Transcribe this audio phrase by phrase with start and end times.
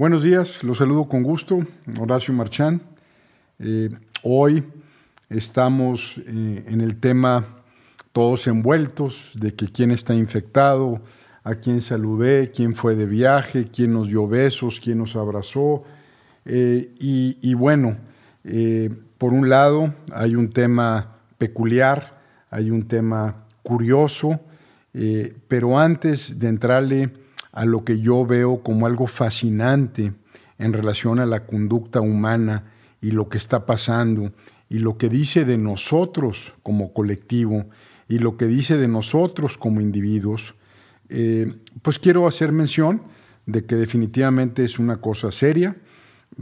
[0.00, 1.58] Buenos días, los saludo con gusto,
[2.00, 2.80] Horacio Marchán.
[3.58, 3.90] Eh,
[4.22, 4.64] hoy
[5.28, 7.44] estamos eh, en el tema
[8.10, 11.02] todos envueltos de que quién está infectado,
[11.44, 15.82] a quién saludé, quién fue de viaje, quién nos dio besos, quién nos abrazó.
[16.46, 17.98] Eh, y, bueno,
[19.18, 24.40] por un lado hay un tema peculiar, hay un tema curioso,
[25.46, 27.10] pero antes de entrarle
[27.52, 30.12] a lo que yo veo como algo fascinante
[30.58, 32.64] en relación a la conducta humana
[33.00, 34.32] y lo que está pasando
[34.68, 37.66] y lo que dice de nosotros como colectivo
[38.08, 40.54] y lo que dice de nosotros como individuos,
[41.08, 43.02] eh, pues quiero hacer mención
[43.46, 45.76] de que definitivamente es una cosa seria,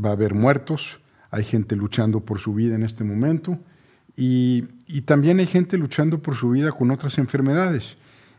[0.03, 3.59] va a haber muertos, hay gente luchando por su vida en este momento
[4.17, 7.97] y, y también hay gente luchando por su vida con otras enfermedades.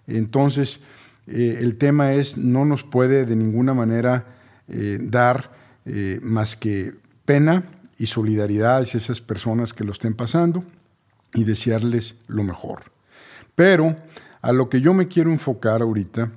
[0.07, 0.81] Entonces,
[1.29, 4.25] eh, el tema es, no nos puede de ninguna manera
[4.67, 5.51] eh, dar
[5.85, 7.63] eh, más que pena
[7.99, 10.63] y solidaridad a esas personas que lo estén pasando
[11.35, 12.91] y desearles lo mejor.
[13.53, 13.95] Pero
[14.41, 16.31] a lo que yo me quiero enfocar ahorita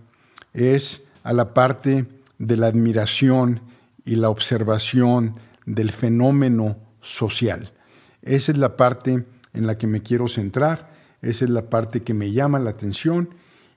[0.53, 2.05] es a la parte
[2.39, 3.61] de la admiración
[4.05, 7.73] y la observación del fenómeno social.
[8.21, 10.91] Esa es la parte en la que me quiero centrar,
[11.23, 13.31] esa es la parte que me llama la atención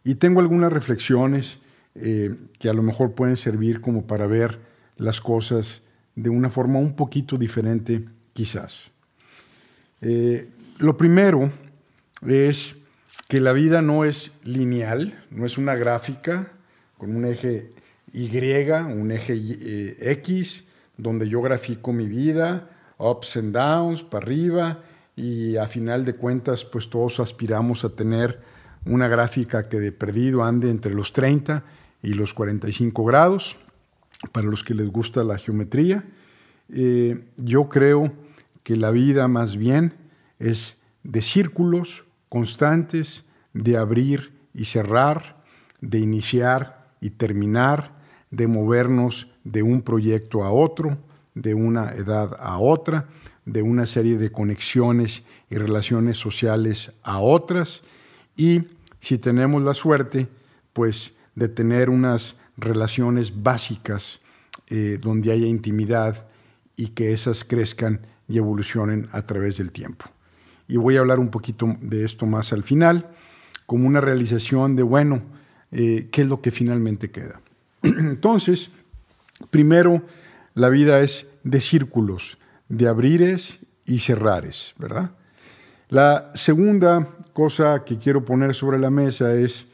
[0.05, 1.57] y tengo algunas reflexiones
[1.95, 4.59] eh, que a lo mejor pueden servir como para ver
[4.97, 5.81] las cosas
[6.15, 8.91] de una forma un poquito diferente quizás.
[10.01, 11.51] Eh, lo primero
[12.25, 12.77] es
[13.27, 16.51] que la vida no es lineal, no es una gráfica
[16.97, 17.71] con un eje
[18.13, 20.65] Y, un eje eh, X,
[20.97, 24.83] donde yo grafico mi vida, ups and downs, para arriba,
[25.15, 28.39] y a final de cuentas, pues todos aspiramos a tener
[28.85, 31.63] una gráfica que de perdido ande entre los 30
[32.01, 33.57] y los 45 grados,
[34.31, 36.05] para los que les gusta la geometría.
[36.69, 38.13] Eh, yo creo
[38.63, 39.93] que la vida más bien
[40.39, 45.43] es de círculos constantes, de abrir y cerrar,
[45.81, 47.93] de iniciar y terminar,
[48.31, 50.97] de movernos de un proyecto a otro,
[51.35, 53.07] de una edad a otra,
[53.45, 57.83] de una serie de conexiones y relaciones sociales a otras
[58.35, 58.63] y
[59.05, 60.27] si tenemos la suerte,
[60.73, 64.19] pues de tener unas relaciones básicas
[64.71, 66.25] eh, donde haya intimidad
[66.75, 70.05] y que esas crezcan y evolucionen a través del tiempo.
[70.67, 73.07] Y voy a hablar un poquito de esto más al final,
[73.67, 75.21] como una realización de, bueno,
[75.71, 77.41] eh, ¿qué es lo que finalmente queda?
[77.83, 78.71] Entonces,
[79.51, 80.01] primero,
[80.55, 82.39] la vida es de círculos,
[82.69, 85.11] de abrires y cerrares, ¿verdad?
[85.89, 89.67] La segunda cosa que quiero poner sobre la mesa es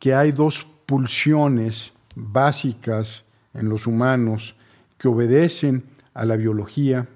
[0.00, 4.56] que hay dos pulsiones básicas en los humanos
[4.98, 7.06] que obedecen a la biología,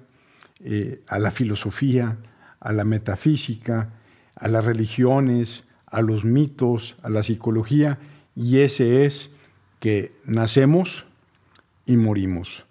[0.61, 2.15] eh, a la filosofía,
[2.61, 3.89] a la metafísica,
[4.35, 7.99] a las religiones, a los mitos, a la psicología,
[8.37, 9.31] y ese es
[9.81, 11.03] que nacemos
[11.85, 12.63] y morimos.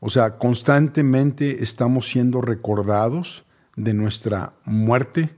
[0.00, 3.44] O sea, constantemente estamos siendo recordados
[3.76, 5.30] de nuestra muerte,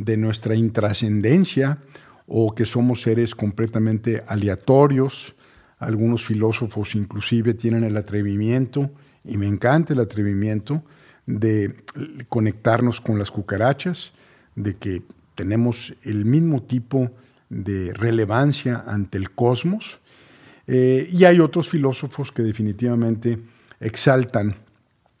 [0.00, 1.78] de nuestra intrascendencia
[2.26, 5.34] o que somos seres completamente aleatorios.
[5.78, 8.90] Algunos filósofos inclusive tienen el atrevimiento,
[9.24, 10.82] y me encanta el atrevimiento,
[11.26, 11.76] de
[12.28, 14.12] conectarnos con las cucarachas,
[14.56, 15.02] de que
[15.34, 17.10] tenemos el mismo tipo
[17.50, 20.00] de relevancia ante el cosmos.
[20.66, 23.38] Eh, y hay otros filósofos que definitivamente
[23.80, 24.56] exaltan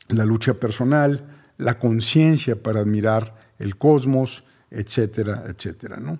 [0.08, 1.26] la lucha personal,
[1.58, 5.98] la conciencia para admirar el cosmos, etcétera, etcétera.
[5.98, 6.18] ¿no?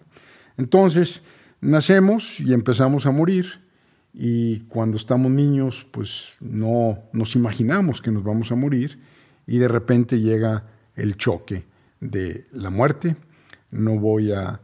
[0.56, 1.22] Entonces,
[1.60, 3.60] nacemos y empezamos a morir
[4.12, 8.98] y cuando estamos niños, pues no nos imaginamos que nos vamos a morir
[9.46, 10.64] y de repente llega
[10.96, 11.64] el choque
[12.00, 13.16] de la muerte,
[13.70, 14.60] no voy a,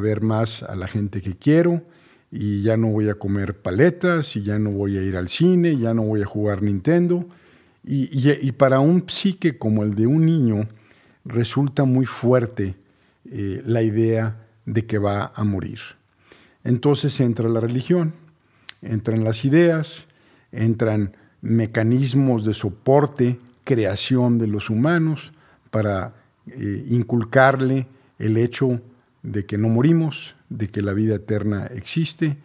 [0.00, 1.82] ver más a la gente que quiero
[2.30, 5.76] y ya no voy a comer paletas y ya no voy a ir al cine,
[5.78, 7.26] ya no voy a jugar Nintendo.
[7.82, 10.68] y para un psique como el de un niño
[11.24, 12.76] resulta muy fuerte
[13.32, 15.78] eh, la idea de que va a morir.
[16.64, 18.12] Entonces entra la religión,
[18.82, 20.06] entran las ideas,
[20.50, 25.32] entran mecanismos de soporte, creación de los humanos
[25.70, 26.14] para
[26.48, 27.86] eh, inculcarle
[28.18, 28.80] el hecho
[29.22, 32.36] de que no morimos, de que la vida eterna existe,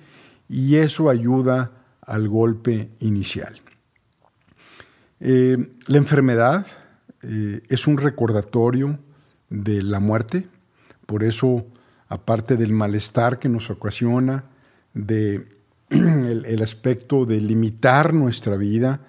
[0.48, 1.72] y eso ayuda
[2.02, 3.60] al golpe inicial.
[5.20, 6.68] Eh, la enfermedad
[7.24, 9.00] es un recordatorio
[9.50, 10.48] de la muerte,
[11.06, 11.66] por eso,
[12.08, 14.46] aparte del malestar que nos ocasiona,
[14.94, 15.48] de
[15.90, 19.02] el, aspecto de limitar nuestra vida,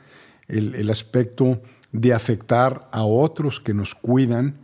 [0.48, 1.62] el, aspecto
[1.92, 4.56] de afectar a otros que nos cuidan,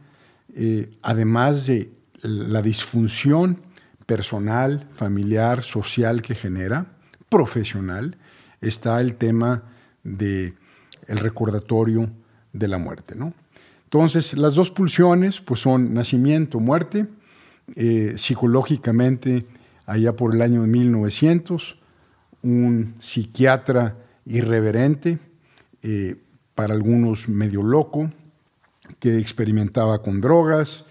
[0.54, 1.90] eh, además de
[2.22, 3.62] la disfunción
[4.06, 6.86] personal, familiar, social que genera,
[7.28, 8.18] profesional,
[8.60, 9.62] está el tema
[10.04, 10.54] del
[11.06, 12.10] el recordatorio
[12.52, 13.14] de la muerte.
[13.14, 13.32] ¿no?
[13.84, 17.06] Entonces, las dos pulsiones pues, son nacimiento, muerte,
[17.74, 19.46] eh, psicológicamente,
[19.86, 21.78] allá por el año de 1900,
[22.42, 23.96] un psiquiatra
[24.26, 25.18] irreverente,
[25.82, 26.16] eh,
[26.54, 28.10] para algunos medio loco,
[28.98, 30.84] que experimentaba con drogas,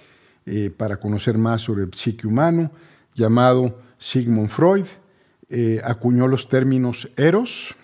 [0.48, 2.72] eh, para conocer más sobre el psique humano,
[3.14, 4.86] llamado Sigmund Freud,
[5.84, 7.76] acuñó los términos eros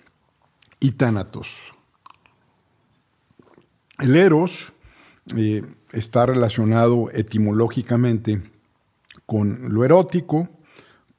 [0.79, 1.49] y tánatos.
[3.99, 4.71] El eros
[5.91, 8.41] está relacionado etimológicamente
[9.27, 10.49] con lo erótico,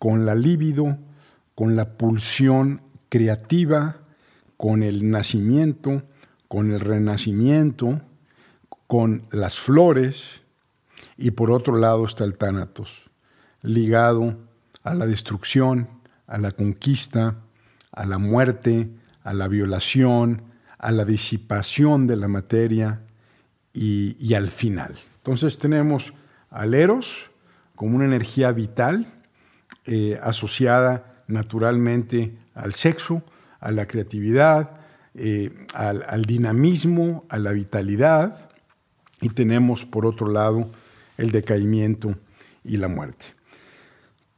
[0.01, 0.99] con la libido,
[1.55, 3.99] con la pulsión creativa,
[4.57, 6.03] con el nacimiento,
[6.49, 8.01] con el renacimiento,
[8.89, 10.43] con las flores,
[11.17, 13.11] y por otro lado está el tánatos,
[13.63, 14.37] ligado
[14.83, 15.89] a la destrucción,
[16.27, 17.37] a la conquista,
[17.93, 18.89] a la muerte,
[19.25, 20.43] a la violación,
[20.79, 23.03] a la disipación de la materia
[23.73, 24.95] y, al final.
[25.19, 26.13] Entonces tenemos
[26.51, 27.28] al eros,
[27.79, 29.07] como una energía vital
[29.87, 33.23] eh, asociada naturalmente al sexo,
[33.61, 34.81] a la creatividad,
[35.15, 38.51] eh, al, dinamismo, a la vitalidad,
[39.21, 40.69] y tenemos por otro lado
[41.19, 42.17] el decaimiento
[42.65, 43.27] y la muerte.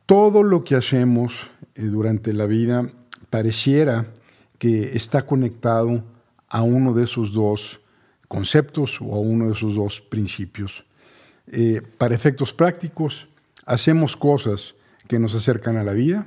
[0.05, 1.33] Todo lo que hacemos
[1.77, 2.91] eh, durante la vida
[3.31, 4.09] pareciera
[4.59, 6.05] que está conectado
[6.47, 7.81] a uno de esos dos
[8.29, 10.85] conceptos o a uno de esos dos principios.
[11.99, 13.27] para efectos prácticos,
[13.71, 14.75] hacemos cosas
[15.07, 16.27] que nos acercan a la vida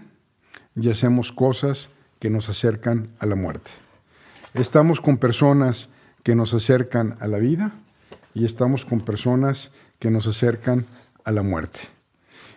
[0.77, 3.71] y hacemos cosas que nos acercan a la muerte.
[4.53, 5.89] Estamos con personas
[6.23, 7.73] que nos acercan a la vida
[8.33, 10.85] y estamos con personas que nos acercan
[11.25, 11.81] a la muerte.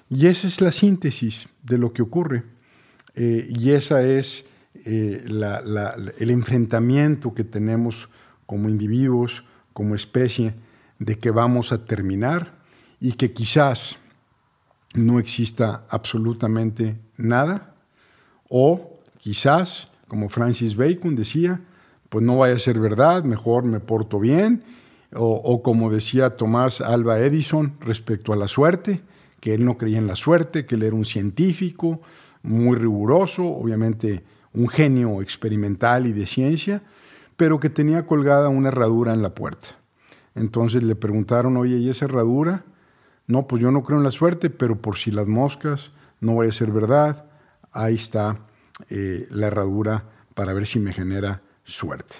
[0.09, 2.44] Y esa es la síntesis de lo que ocurre.
[3.17, 4.44] Eh, y esa es
[4.87, 8.09] eh, el enfrentamiento que tenemos
[8.47, 9.43] como individuos,
[9.73, 10.55] como especie,
[11.00, 12.55] de que vamos a terminar
[13.00, 13.99] y que quizás
[14.97, 17.75] no exista absolutamente nada,
[18.49, 21.61] o quizás, como Francis Bacon decía,
[22.09, 24.63] pues no vaya a ser verdad, mejor me porto bien,
[25.15, 29.03] o, como decía Tomás Alba Edison respecto a la suerte,
[29.41, 32.01] que él no creía en la suerte, que él era un científico
[32.43, 36.83] muy riguroso, obviamente un genio experimental y de ciencia,
[37.37, 39.69] pero que tenía colgada una herradura en la puerta.
[40.35, 42.65] Entonces le preguntaron, oye, ¿y esa herradura?
[43.26, 46.50] No, pues yo no creo en la suerte, pero por si las moscas no vaya
[46.50, 47.25] a ser verdad,
[47.73, 48.40] ahí está
[48.88, 52.17] eh, la herradura para ver si me genera suerte.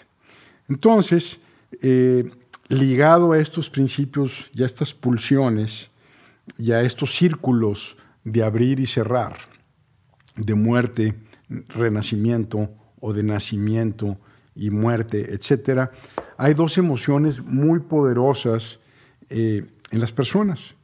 [0.68, 1.38] Entonces,
[1.82, 2.30] eh,
[2.68, 5.90] ligado a estos principios y a estas pulsiones
[6.58, 9.36] y a estos círculos de abrir y cerrar,
[10.34, 11.14] de muerte,
[11.68, 12.70] renacimiento
[13.00, 14.18] o de nacimiento
[14.54, 15.90] y muerte, etc.,
[16.38, 18.80] hay dos emociones muy poderosas
[19.28, 20.75] eh, en las personas.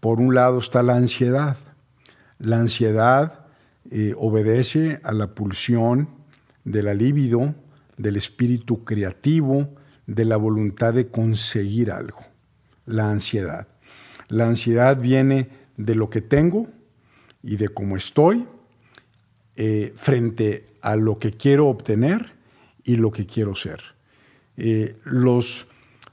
[0.00, 1.56] Por un lado está la ansiedad.
[2.38, 3.46] La ansiedad
[3.90, 6.08] eh, obedece a la pulsión
[6.64, 7.54] de la libido,
[7.96, 9.74] del espíritu creativo,
[10.06, 12.20] de la voluntad de conseguir algo.
[12.86, 13.68] La ansiedad.
[14.28, 16.68] La ansiedad viene de lo que tengo
[17.42, 18.46] y de cómo estoy
[19.56, 22.32] eh, frente a lo que quiero obtener
[22.84, 23.82] y lo que quiero ser.
[24.56, 25.66] Eh, los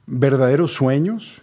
[0.06, 1.42] verdaderos sueños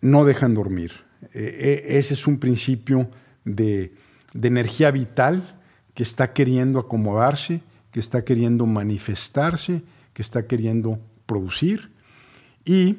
[0.00, 1.07] no dejan dormir.
[1.34, 3.10] Eh, e, ese es un principio
[3.44, 3.94] de,
[4.34, 5.42] energía vital
[5.94, 7.60] que está queriendo acomodarse,
[7.90, 9.82] que está queriendo manifestarse,
[10.12, 11.90] que está queriendo producir.
[12.64, 12.98] Y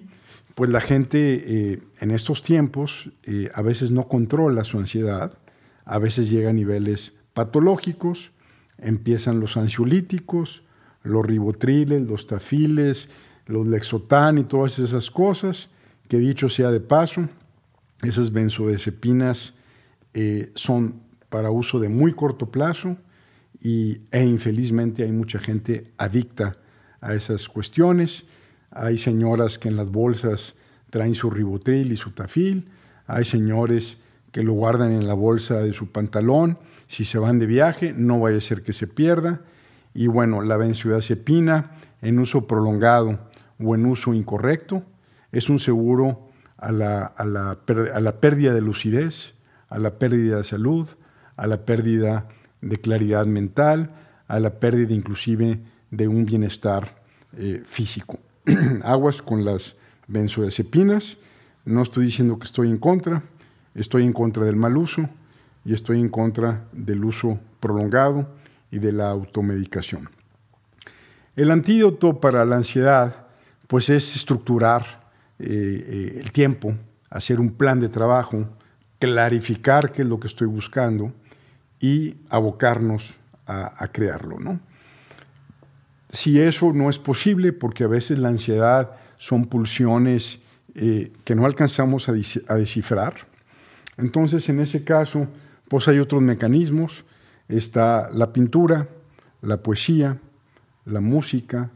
[0.55, 5.37] pues la gente eh, en estos tiempos eh, a veces no controla su ansiedad,
[5.85, 8.31] a veces llega a niveles patológicos,
[8.77, 10.63] empiezan los ansiolíticos,
[11.03, 13.09] los ribotriles, los tafiles,
[13.45, 15.69] los lexotán y todas esas cosas,
[16.07, 17.29] que dicho sea de paso,
[18.03, 19.53] esas benzodiazepinas
[20.13, 22.97] eh, son para uso de muy corto plazo
[23.61, 26.57] y, e infelizmente hay mucha gente adicta
[27.01, 28.25] a esas cuestiones.
[28.71, 30.55] Hay señoras que en las bolsas
[30.89, 32.69] traen su ribotril y su tafil.
[33.05, 33.97] Hay señores
[34.31, 36.57] que lo guardan en la bolsa de su pantalón.
[36.87, 39.41] Si se van de viaje, no vaya a ser que se pierda.
[39.93, 43.19] Y bueno, la benzodiazepina en uso prolongado
[43.59, 44.83] o en uso incorrecto
[45.31, 46.28] es un seguro
[46.59, 47.57] a la, a, la,
[47.93, 49.33] a la, pérdida de lucidez,
[49.69, 50.87] a la pérdida de salud,
[51.37, 52.27] a la pérdida
[52.61, 53.91] de claridad mental,
[54.27, 55.59] a la pérdida inclusive
[55.91, 57.01] de un bienestar
[57.37, 58.19] eh, físico.
[58.83, 59.75] Aguas con las
[60.07, 61.17] benzodiazepinas.
[61.65, 63.23] No estoy diciendo que estoy en contra,
[63.75, 65.09] estoy en contra del mal uso
[65.63, 68.27] y estoy en contra del uso prolongado
[68.71, 70.09] y de la automedicación.
[71.35, 73.27] El antídoto para la ansiedad
[73.67, 74.98] pues es estructurar
[75.39, 76.75] eh, eh, el tiempo,
[77.09, 78.45] hacer un plan de trabajo,
[78.99, 81.13] clarificar qué es lo que estoy buscando
[81.79, 83.15] y abocarnos
[83.47, 84.37] a, crearlo.
[84.37, 84.59] ¿no?
[86.09, 90.39] Si eso no es posible, porque a veces la ansiedad son pulsiones
[90.75, 93.15] eh, que no alcanzamos a, descifrar,
[93.97, 95.27] entonces en ese caso
[95.67, 97.05] pues hay otros mecanismos,
[97.47, 98.89] está la pintura,
[99.41, 100.19] la poesía,
[100.85, 101.71] la música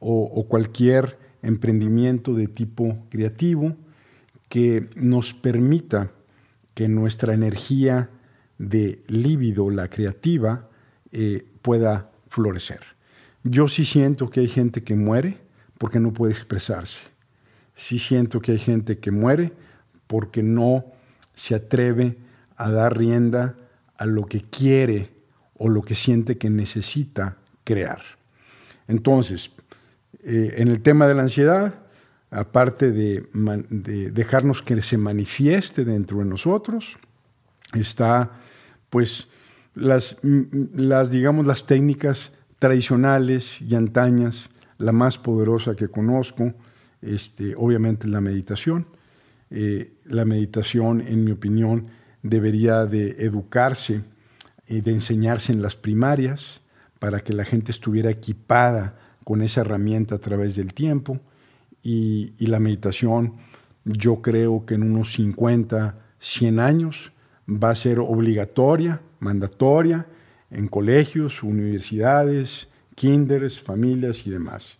[0.00, 3.76] o cualquier emprendimiento de tipo creativo
[4.48, 6.10] que nos permita
[6.74, 8.10] que nuestra energía
[8.58, 10.68] de líbido, la creativa,
[11.12, 12.80] eh, pueda florecer.
[13.44, 15.38] Yo sí siento que hay gente que muere
[15.78, 16.98] porque no puede expresarse.
[17.74, 19.52] Sí siento que hay gente que muere
[20.06, 20.84] porque no
[21.34, 22.16] se atreve
[22.56, 23.56] a dar rienda
[23.96, 25.10] a lo que quiere
[25.58, 28.02] o lo que siente que necesita crear.
[28.88, 29.50] Entonces,
[30.24, 31.74] eh, en el tema de la ansiedad,
[32.30, 33.24] aparte de,
[34.12, 36.96] dejarnos que se manifieste dentro de nosotros,
[37.74, 38.32] está
[38.90, 39.28] pues
[39.74, 40.16] las,
[41.10, 46.54] digamos, las técnicas tradicionales y antañas, la más poderosa que conozco,
[47.02, 48.86] este, obviamente la meditación.
[49.50, 51.86] Eh, la meditación, en mi opinión,
[52.22, 54.02] debería de educarse
[54.66, 56.62] y de enseñarse en las primarias
[56.98, 61.18] para que la gente estuviera equipada con esa herramienta a través del tiempo
[61.82, 63.34] y, la meditación
[63.84, 67.10] yo creo que en unos 50, 100 años
[67.48, 70.06] va a ser obligatoria, mandatoria,
[70.52, 74.78] en colegios, universidades, kinders, familias y demás.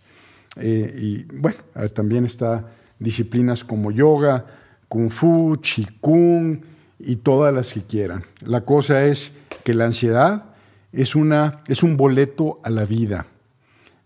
[0.54, 4.46] Eh, y bueno, eh, también está disciplinas como yoga,
[4.86, 6.60] kung fu, qigong
[7.00, 8.22] y todas las que quieran.
[8.44, 9.32] La cosa es
[9.64, 10.54] que la ansiedad
[10.92, 13.26] es, una, es un boleto a la vida,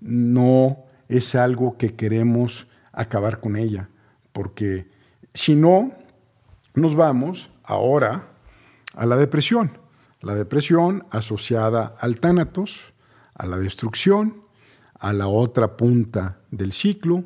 [0.00, 3.88] no es algo que queremos acabar con ella,
[4.32, 4.88] porque
[5.34, 5.92] si no,
[6.74, 8.28] nos vamos ahora
[8.94, 9.78] a la depresión.
[10.20, 12.92] La depresión asociada al tánatos,
[13.34, 14.42] a la destrucción,
[14.98, 17.24] a la otra punta del ciclo,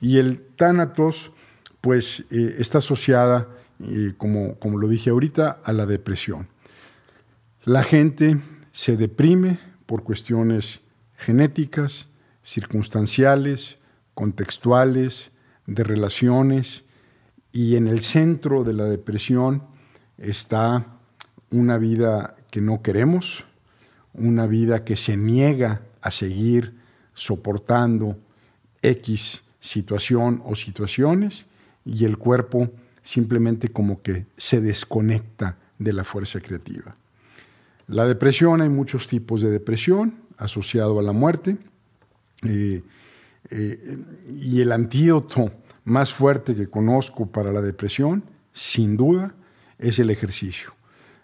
[0.00, 1.32] y el tánatos
[1.80, 3.48] pues eh, está asociada,
[3.80, 6.48] eh, como, como lo dije ahorita, a la depresión.
[7.64, 8.38] La gente
[8.72, 10.82] se deprime por cuestiones
[11.18, 12.08] genéticas,
[12.42, 13.78] circunstanciales,
[14.14, 15.32] contextuales,
[15.66, 16.84] de relaciones,
[17.52, 19.64] y en el centro de la depresión
[20.16, 20.86] está
[21.50, 23.44] una vida que no queremos,
[24.14, 26.74] una vida que se niega a seguir
[27.14, 28.16] soportando
[28.82, 31.46] X situación o situaciones
[31.84, 32.70] y el cuerpo
[33.02, 36.96] simplemente como que se desconecta de la fuerza creativa.
[37.86, 41.58] La depresión, hay muchos tipos de depresión asociado a la muerte.
[42.42, 42.82] Eh,
[43.50, 45.52] eh, y el antídoto
[45.84, 49.34] más fuerte que conozco para la depresión, sin duda,
[49.78, 50.74] es el ejercicio.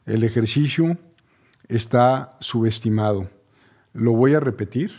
[0.06, 0.98] El ejercicio
[1.68, 3.30] está subestimado.
[3.92, 4.92] Lo voy a repetir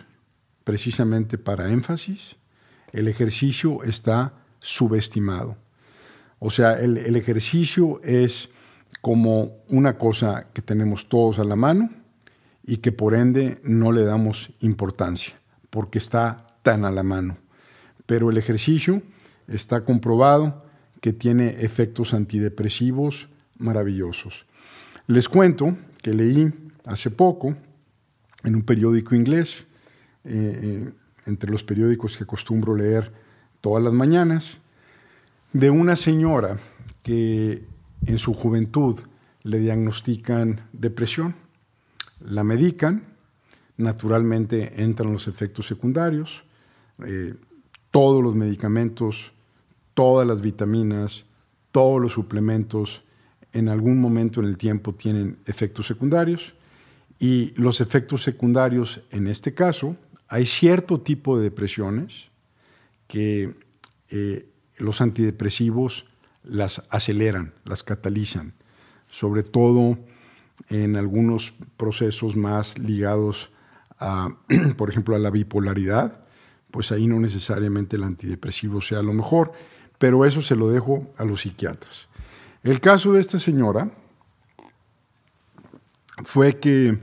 [0.64, 2.38] precisamente para énfasis.
[2.92, 5.58] El ejercicio está subestimado.
[6.40, 8.50] O sea, el, el ejercicio es
[9.02, 11.90] como una cosa que tenemos todos a la mano
[12.66, 15.36] y que por ende no le damos importancia,
[15.70, 17.38] porque está tan a la mano.
[18.06, 19.02] Pero el ejercicio
[19.48, 20.66] está comprobado
[21.02, 24.46] que tiene efectos antidepresivos maravillosos.
[25.08, 26.52] Les cuento que leí
[26.86, 27.56] hace poco
[28.44, 29.66] en un periódico inglés,
[30.24, 30.94] eh, eh,
[31.28, 33.12] entre los periódicos que acostumbro leer
[33.62, 34.60] todas las mañanas,
[35.54, 36.58] de una señora
[37.04, 37.64] que
[38.06, 39.00] en su juventud
[39.44, 41.36] le diagnostican depresión,
[42.20, 43.04] la medican,
[43.78, 46.44] naturalmente entran los efectos secundarios,
[47.06, 47.36] eh,
[47.92, 49.32] todos los medicamentos,
[49.94, 51.26] todas las vitaminas,
[51.72, 53.04] todos los suplementos,
[53.54, 56.54] en algún momento en el tiempo tienen efectos secundarios
[57.20, 59.96] y los efectos secundarios, en este caso,
[60.28, 62.30] hay cierto tipo de depresiones
[63.08, 63.56] que
[64.10, 66.06] eh, los antidepresivos
[66.44, 68.54] las aceleran, las catalizan,
[69.08, 69.98] sobre todo
[70.70, 73.52] en algunos procesos más ligados
[74.00, 74.36] a,
[74.78, 76.26] por ejemplo, a la bipolaridad,
[76.72, 79.54] pues ahí no necesariamente el antidepresivo sea lo mejor,
[79.98, 82.08] pero eso se lo dejo a los psiquiatras.
[82.64, 83.92] El caso de esta señora
[86.24, 86.98] fue que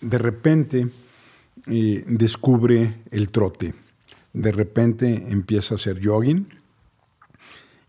[0.00, 0.88] de repente
[1.66, 3.74] eh, descubre el trote.
[4.32, 6.48] de repente empieza a hacer jogging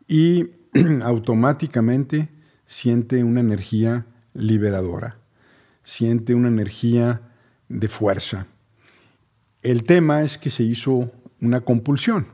[0.08, 0.51] y
[1.04, 2.30] automáticamente
[2.65, 5.18] siente una energía liberadora,
[5.84, 7.22] siente una energía
[7.68, 8.46] de fuerza.
[9.63, 11.12] El tema es que se hizo
[11.42, 12.27] una compulsión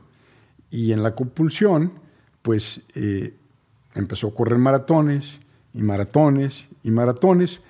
[0.70, 1.92] y en la compulsión
[2.42, 3.34] pues eh,
[3.94, 5.38] empezó a correr maratones
[5.72, 7.60] y maratones y maratones.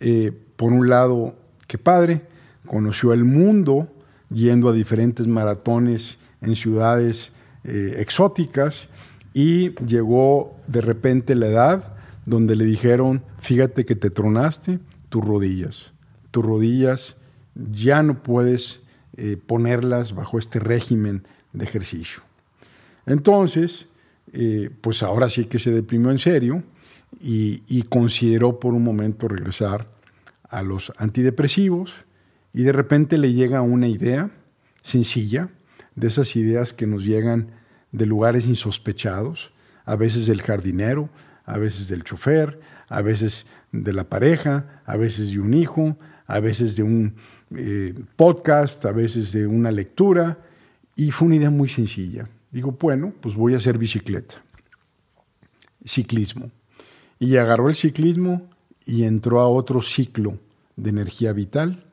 [0.00, 2.22] Eh, por un lado, qué padre,
[2.66, 3.88] conoció el mundo
[4.30, 7.32] yendo a diferentes maratones en ciudades
[7.64, 8.88] eh, exóticas
[9.32, 11.95] y llegó de repente la edad
[12.26, 15.94] donde le dijeron, fíjate que te tronaste tus rodillas,
[16.30, 17.16] tus rodillas
[17.54, 18.80] ya no puedes
[19.16, 22.22] eh, ponerlas bajo este régimen de ejercicio.
[23.06, 23.88] Entonces,
[24.32, 26.62] eh, pues ahora sí que se deprimió en serio
[27.20, 29.88] y, y, consideró por un momento regresar
[30.50, 31.94] a los antidepresivos
[32.52, 34.30] y de repente le llega una idea
[34.82, 35.48] sencilla,
[35.94, 37.52] de esas ideas que nos llegan
[37.90, 39.50] de lugares insospechados,
[39.84, 41.08] a veces del jardinero,
[41.46, 46.40] a veces del chofer, a veces de la pareja, a veces de un hijo, a
[46.40, 47.14] veces de un
[47.56, 50.38] eh, podcast, a veces de una lectura,
[50.96, 52.28] y fue una idea muy sencilla.
[52.50, 54.42] Digo, bueno, pues voy a hacer bicicleta,
[55.84, 56.50] ciclismo.
[57.18, 58.48] Y agarró el ciclismo
[58.84, 60.38] y entró a otro ciclo
[60.74, 61.84] de energía vital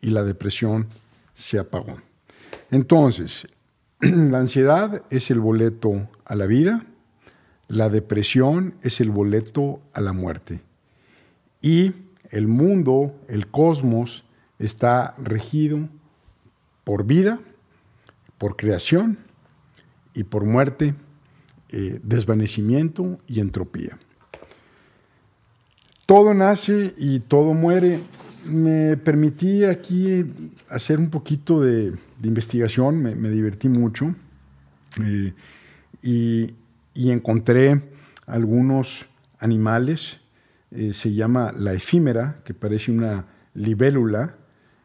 [0.00, 0.88] y la depresión
[1.34, 1.96] se apagó.
[2.70, 3.46] Entonces,
[4.00, 6.86] la ansiedad es el boleto a la vida,
[7.72, 10.60] la depresión es el boleto a la muerte.
[11.62, 11.94] Y
[12.28, 14.26] el mundo, el cosmos,
[14.58, 15.88] está regido
[16.84, 17.40] por vida,
[18.36, 19.16] por creación
[20.12, 20.94] y por muerte,
[21.70, 23.98] eh, desvanecimiento y entropía.
[26.04, 28.00] Todo nace y todo muere.
[28.44, 30.26] Me permití aquí
[30.68, 34.14] hacer un poquito de, investigación, me, divertí mucho
[35.02, 35.32] eh,
[36.02, 36.54] y,
[36.94, 37.82] encontré
[38.26, 39.06] algunos
[39.38, 40.20] animales.
[40.70, 44.36] Eh, se llama la efímera, que parece una libélula,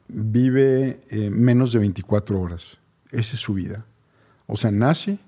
[0.07, 2.77] vive menos de 24 horas.
[3.11, 3.85] Esa es su vida.
[4.45, 5.19] O sea, nace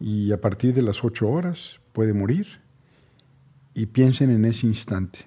[0.00, 2.46] y a partir de las 8 horas puede morir.
[3.74, 5.26] Y piensen en ese instante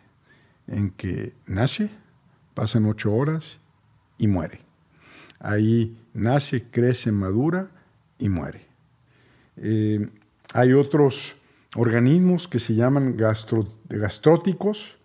[0.68, 1.90] en que nace,
[2.54, 3.60] pasan 8 horas
[4.18, 4.62] y muere.
[5.40, 7.72] Ahí nace, crece, madura
[8.18, 8.66] y muere.
[9.58, 10.10] Eh,
[10.54, 11.36] hay otros
[11.76, 13.18] organismos que se llaman
[13.90, 14.96] gastróticos,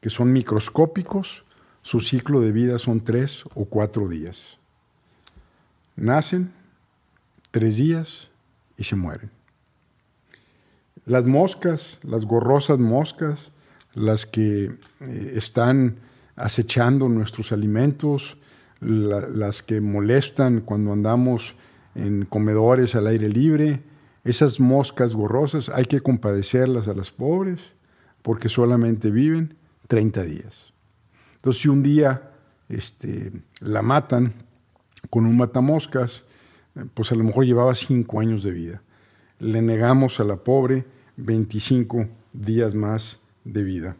[0.00, 1.44] que son microscópicos.
[1.82, 4.58] Su ciclo de vida son tres o cuatro días.
[5.96, 6.52] Nacen,
[7.50, 8.30] tres días
[8.76, 9.30] y se mueren.
[11.06, 13.50] Las moscas, las gorrosas moscas,
[13.94, 15.96] las que eh, están
[16.36, 18.36] acechando nuestros alimentos,
[18.80, 21.56] las que molestan cuando andamos
[21.96, 23.82] en comedores al aire libre,
[24.28, 27.60] esas moscas gorrosas hay que compadecerlas a las pobres
[28.22, 30.72] porque solamente viven 30 días.
[31.36, 32.30] Entonces, si un día
[32.68, 34.34] este, la matan
[35.10, 36.24] con un matamoscas,
[36.94, 38.82] pues a lo mejor llevaba cinco años de vida.
[39.38, 40.84] Le negamos a la pobre
[41.16, 43.96] 25 días más de vida.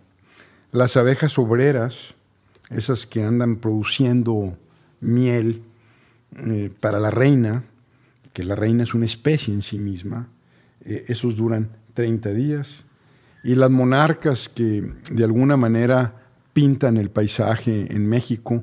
[0.72, 2.14] Las abejas obreras,
[2.70, 4.56] esas que andan produciendo
[5.00, 5.62] miel
[6.36, 7.64] eh, para la reina,
[8.38, 10.28] que la reina es una especie en sí misma,
[10.84, 12.84] eh, esos duran 30 días.
[13.42, 16.22] Y las monarcas que de alguna manera
[16.52, 18.62] pintan el paisaje en México,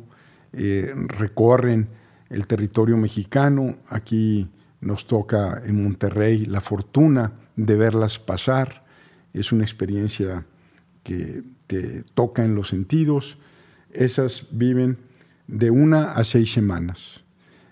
[0.53, 1.89] eh, recorren
[2.29, 3.75] el territorio mexicano.
[3.89, 8.85] Aquí nos toca en Monterrey la fortuna de verlas pasar.
[9.33, 10.45] Es una experiencia
[11.03, 13.38] que te toca en los sentidos.
[13.91, 14.99] Esas viven
[15.47, 17.25] de una a seis semanas.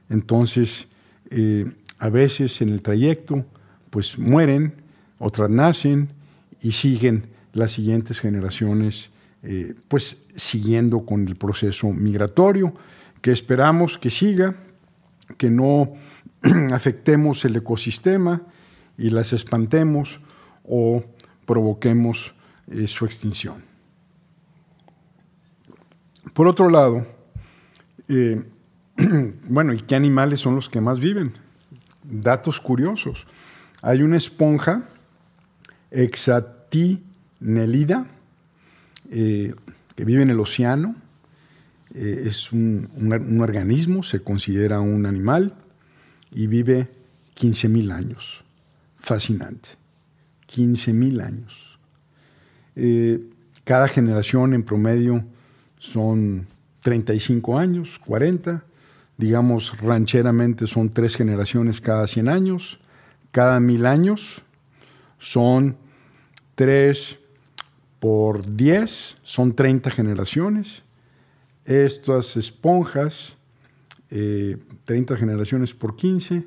[0.10, 0.90] Entonces,
[1.30, 3.46] eh, a veces en el trayecto,
[3.90, 4.74] pues mueren,
[5.20, 6.10] otras nacen
[6.62, 9.12] y siguen las siguientes generaciones,
[9.44, 12.74] eh, pues siguiendo con el proceso migratorio
[13.22, 14.56] que esperamos que siga,
[15.38, 15.94] que no
[16.72, 18.42] afectemos el ecosistema
[18.98, 20.20] y las espantemos
[20.66, 21.04] o
[21.46, 22.34] provoquemos
[22.68, 23.64] eh, su extinción.
[26.34, 27.06] Por otro lado,
[28.10, 28.44] eh,
[29.48, 31.43] bueno, ¿y qué animales son los que más viven?
[32.04, 33.26] Datos curiosos.
[33.82, 34.84] Hay una esponja
[35.92, 38.08] hexatinelida
[39.10, 39.54] eh,
[39.96, 40.96] que vive en el océano,
[41.94, 42.90] eh, es un,
[43.42, 45.54] organismo, se considera un animal
[46.32, 46.90] y vive
[47.36, 48.44] 15.000 años.
[48.98, 49.70] Fascinante.
[50.52, 51.80] 15.000 años.
[52.76, 53.22] Eh,
[53.64, 55.24] cada generación en promedio
[55.78, 56.48] son
[56.82, 58.64] 35 años, 40.
[59.18, 62.80] Digamos rancheramente, son tres generaciones cada 100 años,
[63.32, 64.42] cada mil años
[65.20, 65.78] son
[66.56, 67.20] tres
[68.00, 70.84] por 10, son 30 generaciones.
[71.66, 73.38] Estas esponjas,
[74.10, 76.46] 30 eh, generaciones por 15,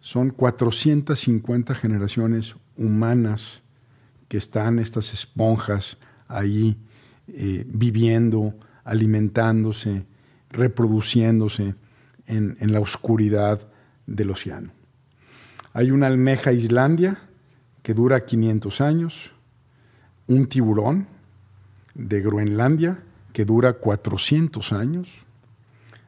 [0.00, 3.62] son 450 generaciones humanas
[4.28, 5.96] que están estas esponjas
[6.28, 6.76] ahí
[7.28, 10.04] eh, viviendo, alimentándose,
[10.50, 11.76] reproduciéndose
[12.26, 13.60] en, la oscuridad
[14.06, 14.72] del océano.
[15.72, 17.18] Hay una almeja Islandia
[17.82, 19.30] que dura 500 años,
[20.26, 21.06] un tiburón
[21.94, 25.08] de Groenlandia que dura 400 años,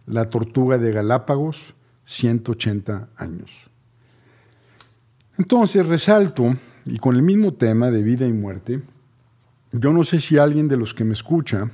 [0.06, 1.74] la tortuga de Galápagos
[2.06, 3.50] 180 años.
[5.36, 8.82] Entonces resalto, y con el mismo tema de vida y muerte,
[9.72, 11.70] yo no sé si alguien de los que me escucha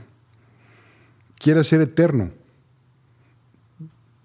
[1.39, 2.31] quiera ser eterno.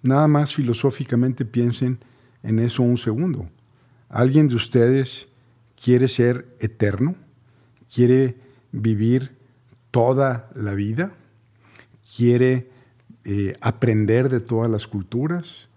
[0.01, 1.99] Nada más filosóficamente piensen
[2.43, 3.49] en eso un segundo.
[4.07, 5.27] ¿Alguien de ustedes
[5.81, 7.15] quiere ser eterno?
[7.93, 8.37] ¿Quiere
[8.71, 9.35] vivir
[9.91, 11.11] toda la vida?
[12.15, 12.69] ¿Quiere
[13.25, 15.69] eh, aprender de todas las culturas?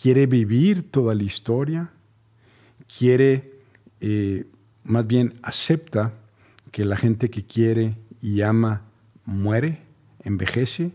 [0.00, 1.90] ¿Quiere vivir toda la historia?
[2.98, 3.60] ¿Quiere,
[4.00, 4.46] eh,
[4.84, 6.14] más bien, acepta
[6.70, 8.82] que la gente que quiere y ama
[9.24, 9.80] muere,
[10.22, 10.92] envejece,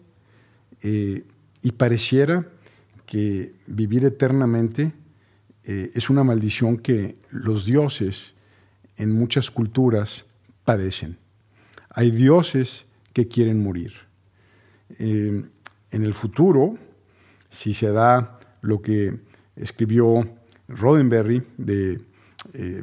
[0.83, 1.23] eh,
[1.61, 2.47] y pareciera
[3.09, 4.93] que vivir eternamente
[5.63, 8.35] eh, es una maldición que los dioses
[8.97, 10.27] en muchas culturas
[10.63, 11.17] padecen.
[11.89, 13.93] Hay dioses que quieren morir.
[14.99, 15.43] Eh,
[15.89, 16.77] en el futuro,
[17.49, 19.19] si se da lo que
[19.55, 20.29] escribió
[20.67, 21.99] Roddenberry de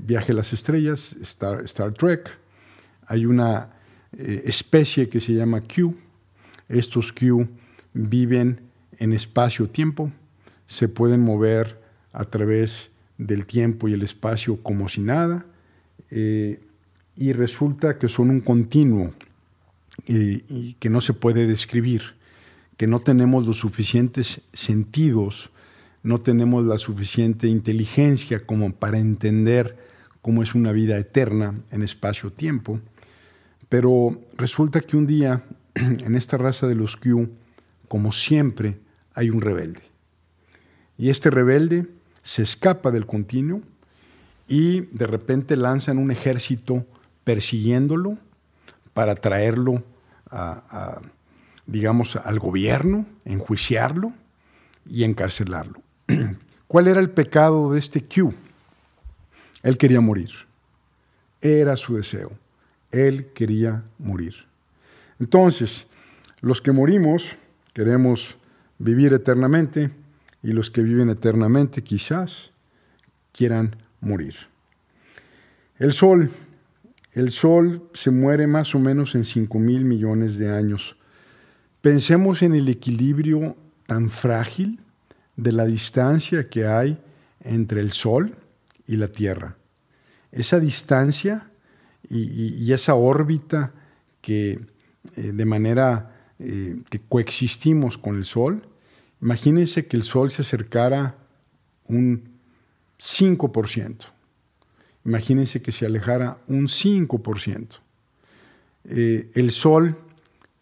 [0.02, 2.28] Viaje a las Estrellas, Star Trek,
[3.06, 3.70] hay una
[4.12, 5.94] eh, especie que se llama Q.
[6.68, 7.46] Estos Q
[7.94, 8.65] viven
[8.98, 10.11] en espacio-tiempo,
[10.66, 11.80] se pueden mover
[12.12, 15.46] a través del tiempo y el espacio como si nada,
[16.11, 16.61] eh,
[17.16, 19.12] y resulta que son un continuo
[20.06, 22.02] y que no se puede describir,
[22.76, 25.50] que no tenemos los suficientes sentidos,
[26.02, 29.76] no tenemos la suficiente inteligencia como para entender
[30.22, 32.80] cómo es una vida eterna en espacio-tiempo.
[33.68, 37.28] Pero resulta que un día, en esta raza de los Q,
[37.88, 38.78] como siempre,
[39.16, 39.83] hay un rebelde.
[40.96, 41.88] Y este rebelde
[42.22, 43.62] se escapa del continuo
[44.46, 46.87] y de repente lanzan un ejército
[47.24, 48.16] persiguiéndolo
[48.94, 49.83] para traerlo
[51.66, 54.12] digamos, al gobierno, enjuiciarlo
[54.88, 55.83] y encarcelarlo.
[56.68, 58.33] ¿Cuál era el pecado de este Q?
[59.62, 60.31] Él quería morir.
[61.40, 62.33] Era su deseo.
[62.92, 64.35] Él quería morir.
[65.18, 65.87] Entonces,
[66.40, 67.24] los que morimos
[67.72, 68.37] queremos
[68.78, 69.90] vivir eternamente
[70.42, 72.52] y los que viven eternamente quizás
[73.32, 74.36] quieran morir.
[75.78, 76.30] El Sol,
[77.12, 80.96] el Sol se muere más o menos en 5 mil millones de años.
[81.80, 84.80] Pensemos en el equilibrio tan frágil
[85.36, 86.98] de la distancia que hay
[87.40, 88.36] entre el Sol
[88.86, 89.56] y la Tierra.
[90.32, 91.50] Esa distancia
[92.08, 93.72] y, esa órbita
[94.20, 94.60] que
[95.16, 98.68] eh, de manera eh, que coexistimos con el Sol,
[99.20, 101.16] imagínense que el Sol se acercara
[101.88, 102.37] un
[102.99, 104.07] 5%.
[105.05, 107.81] Imagínense que se alejara un 5%.
[108.88, 109.96] Eh, el sol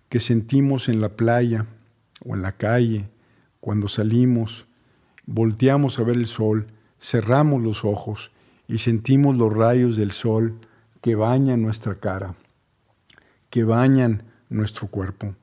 [0.08, 1.66] que sentimos en la playa
[2.24, 3.08] o en la calle,
[3.60, 4.66] cuando salimos,
[5.26, 6.66] volteamos a ver el sol,
[7.00, 8.30] cerramos los ojos
[8.68, 10.58] y sentimos los rayos del sol
[11.00, 12.34] que bañan nuestra cara,
[13.50, 15.34] que bañan nuestro cuerpo.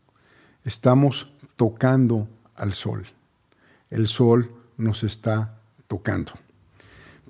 [0.63, 3.05] Estamos tocando al sol.
[3.89, 6.33] El sol nos está tocando.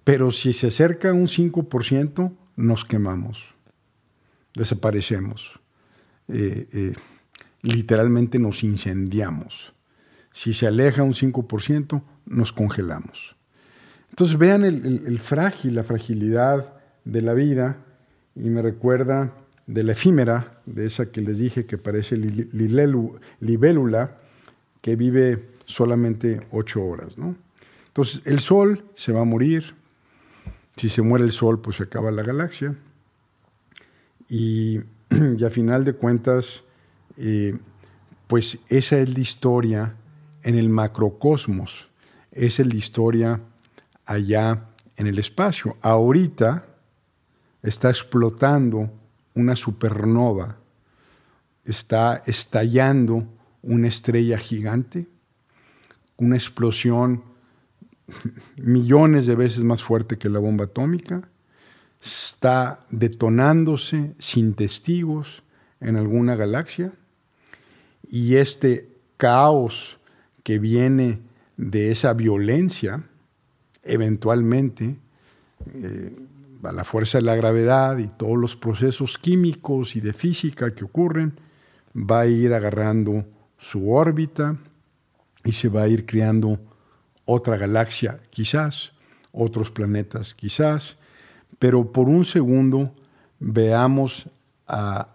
[0.04, 3.46] Pero si se acerca un 5%, nos quemamos,
[4.56, 5.60] desaparecemos,
[6.28, 6.94] eh, eh,
[7.62, 9.74] literalmente nos incendiamos.
[10.32, 13.36] Si se aleja un 5%, nos congelamos.
[14.10, 16.74] Entonces vean el frágil, la fragilidad
[17.06, 17.78] de la vida
[18.36, 19.34] y me recuerda
[19.68, 24.18] de la efímera, de esa que les dije que parece libélula,
[24.82, 27.18] que vive solamente ocho horas.
[27.18, 27.36] ¿no?
[27.88, 29.76] Entonces, el Sol se va a morir.
[30.76, 32.76] Si se muere el Sol, pues se acaba la galaxia.
[34.30, 34.80] Y,
[35.46, 36.64] a final de cuentas,
[37.18, 37.58] eh,
[38.28, 39.96] pues esa es la historia
[40.44, 41.88] en el macrocosmos.
[42.32, 43.42] Esa es la historia
[44.06, 45.78] allá en el espacio.
[45.82, 46.66] Ahorita,
[47.64, 48.90] está explotando
[49.36, 50.58] una supernova,
[51.64, 53.26] está estallando
[53.62, 55.08] una estrella gigante
[56.22, 57.24] una explosión
[58.58, 61.28] millones de veces más fuerte que la bomba atómica,
[62.02, 65.44] está detonándose sin testigos
[65.80, 66.94] en alguna galaxia
[68.08, 70.00] y este caos
[70.44, 71.20] que viene
[71.58, 73.04] de esa violencia,
[73.84, 74.96] eventualmente,
[75.74, 76.16] eh,
[76.64, 80.86] a la fuerza de la gravedad y todos los procesos químicos y de física que
[80.86, 81.40] ocurren,
[81.96, 83.26] va a ir agarrando
[83.58, 84.58] su órbita
[85.44, 86.60] y se va a ir creando
[87.26, 88.94] otra galaxia quizás,
[89.32, 90.98] otros planetas quizás,
[91.60, 92.92] pero por un segundo
[93.40, 94.30] veamos
[94.68, 95.08] a,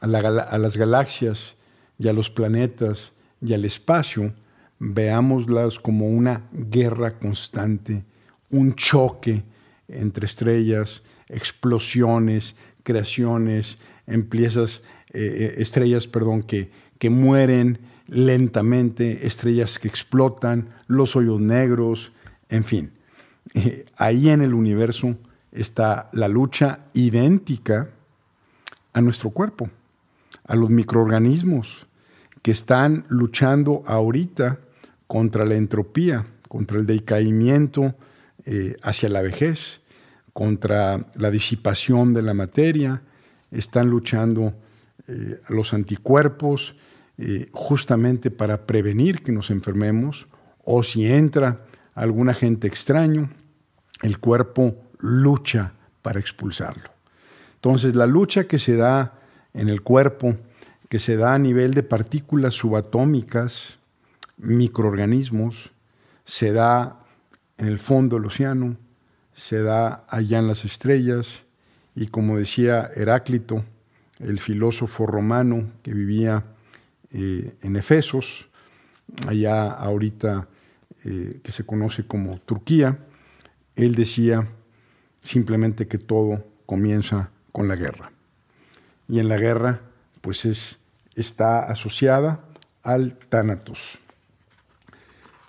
[0.00, 1.56] las galaxias
[1.98, 4.32] y a los planetas y al espacio,
[4.78, 8.04] veámoslas como una guerra constante,
[8.50, 9.44] un choque
[9.92, 19.88] entre estrellas, explosiones, creaciones, empiezas, eh, eh, estrellas perdón, que, que mueren lentamente, estrellas que
[19.88, 22.12] explotan, los hoyos negros,
[22.48, 22.92] en fin.
[23.96, 25.16] Ahí en el universo
[25.50, 27.90] está la lucha idéntica
[28.92, 29.70] a nuestro cuerpo,
[30.44, 31.86] a los microorganismos
[32.42, 34.58] que están luchando ahorita
[35.06, 37.94] contra la entropía, contra el decaimiento
[38.44, 39.81] eh, hacia la vejez,
[40.32, 43.02] contra la disipación de la materia,
[43.50, 44.54] están luchando
[45.06, 46.74] eh, los anticuerpos
[47.18, 50.26] eh, justamente para prevenir que nos enfermemos
[50.64, 53.30] o si entra algún agente extraño,
[54.02, 56.90] el cuerpo lucha para expulsarlo.
[57.56, 59.18] Entonces la lucha que se da
[59.54, 60.36] en el cuerpo,
[60.88, 63.78] que se da a nivel de partículas subatómicas,
[64.38, 65.70] microorganismos,
[66.24, 67.04] se da
[67.58, 68.76] en el fondo del océano,
[69.34, 71.44] se da allá en las estrellas
[71.94, 73.64] y como decía Heráclito,
[74.18, 76.44] el filósofo romano que vivía
[77.12, 78.48] eh, en Efesos,
[79.26, 80.48] allá ahorita
[81.04, 82.98] eh, que se conoce como Turquía,
[83.76, 84.48] él decía
[85.22, 88.12] simplemente que todo comienza con la guerra.
[89.08, 89.80] Y en la guerra,
[90.20, 90.78] pues es,
[91.14, 92.44] está asociada
[92.82, 93.98] al Tánatos.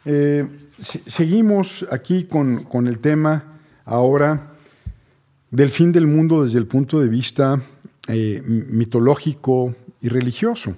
[0.05, 0.45] Eh,
[0.79, 3.52] seguimos aquí con, con, el tema
[3.85, 4.53] ahora
[5.51, 7.61] del fin del mundo desde el punto de vista
[8.07, 10.75] mitológico y religioso.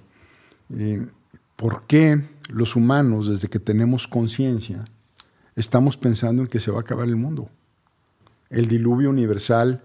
[0.73, 1.05] Eh,
[1.55, 4.85] ¿por qué los humanos, desde que tenemos conciencia,
[5.55, 7.49] estamos pensando en que se va a acabar el mundo?
[8.49, 9.81] El diluvio universal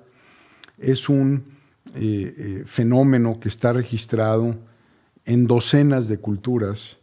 [0.79, 1.45] es un
[1.95, 4.57] eh, eh, fenómeno que está registrado
[5.25, 6.99] en docenas de culturas,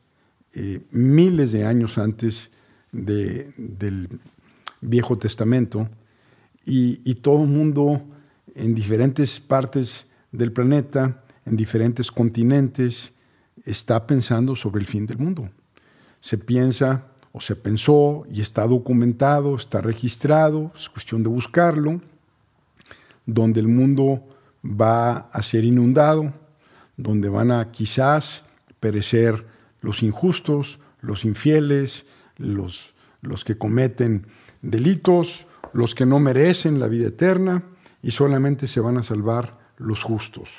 [0.90, 2.50] miles de años antes
[2.92, 4.10] del
[4.82, 5.88] Viejo Testamento,
[6.68, 8.02] y, todo el mundo
[8.54, 13.14] en diferentes partes del planeta, en diferentes continentes,
[13.66, 15.50] está pensando sobre el fin del mundo.
[16.20, 22.02] Se piensa o se pensó y está documentado, está registrado, es cuestión de buscarlo,
[23.26, 24.24] donde el mundo
[24.64, 26.34] va a ser inundado,
[26.98, 28.44] donde van a quizás
[28.80, 29.46] perecer
[29.82, 34.28] los injustos, los infieles, los, los que cometen
[34.62, 35.47] delitos,
[35.78, 37.64] los que no merecen la vida eterna,
[38.02, 40.50] y solamente se van a salvar los justos.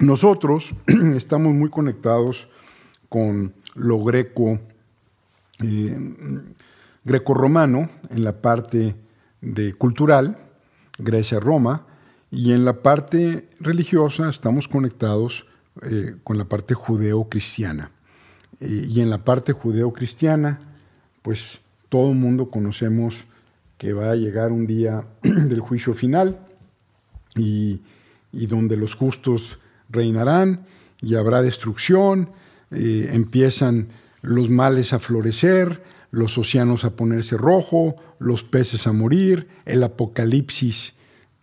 [0.00, 0.74] Nosotros
[1.14, 2.48] estamos muy conectados
[3.08, 4.58] con lo greco,
[5.60, 5.96] eh,
[7.04, 8.96] greco-romano en la parte
[9.40, 10.36] de cultural,
[10.98, 11.86] Grecia-Roma,
[12.32, 15.46] y en la parte religiosa estamos conectados
[15.82, 17.92] eh, con la parte judeo-cristiana.
[18.58, 20.58] Eh, y en la parte judeo-cristiana,
[21.22, 23.26] pues todo el mundo conocemos
[23.78, 26.38] que va a llegar un día del juicio final
[27.34, 27.80] y,
[28.32, 30.66] donde los justos reinarán
[31.00, 32.30] y habrá destrucción,
[32.70, 33.88] eh, empiezan
[34.22, 40.94] los males a florecer, los océanos a ponerse rojo, los peces a morir, el apocalipsis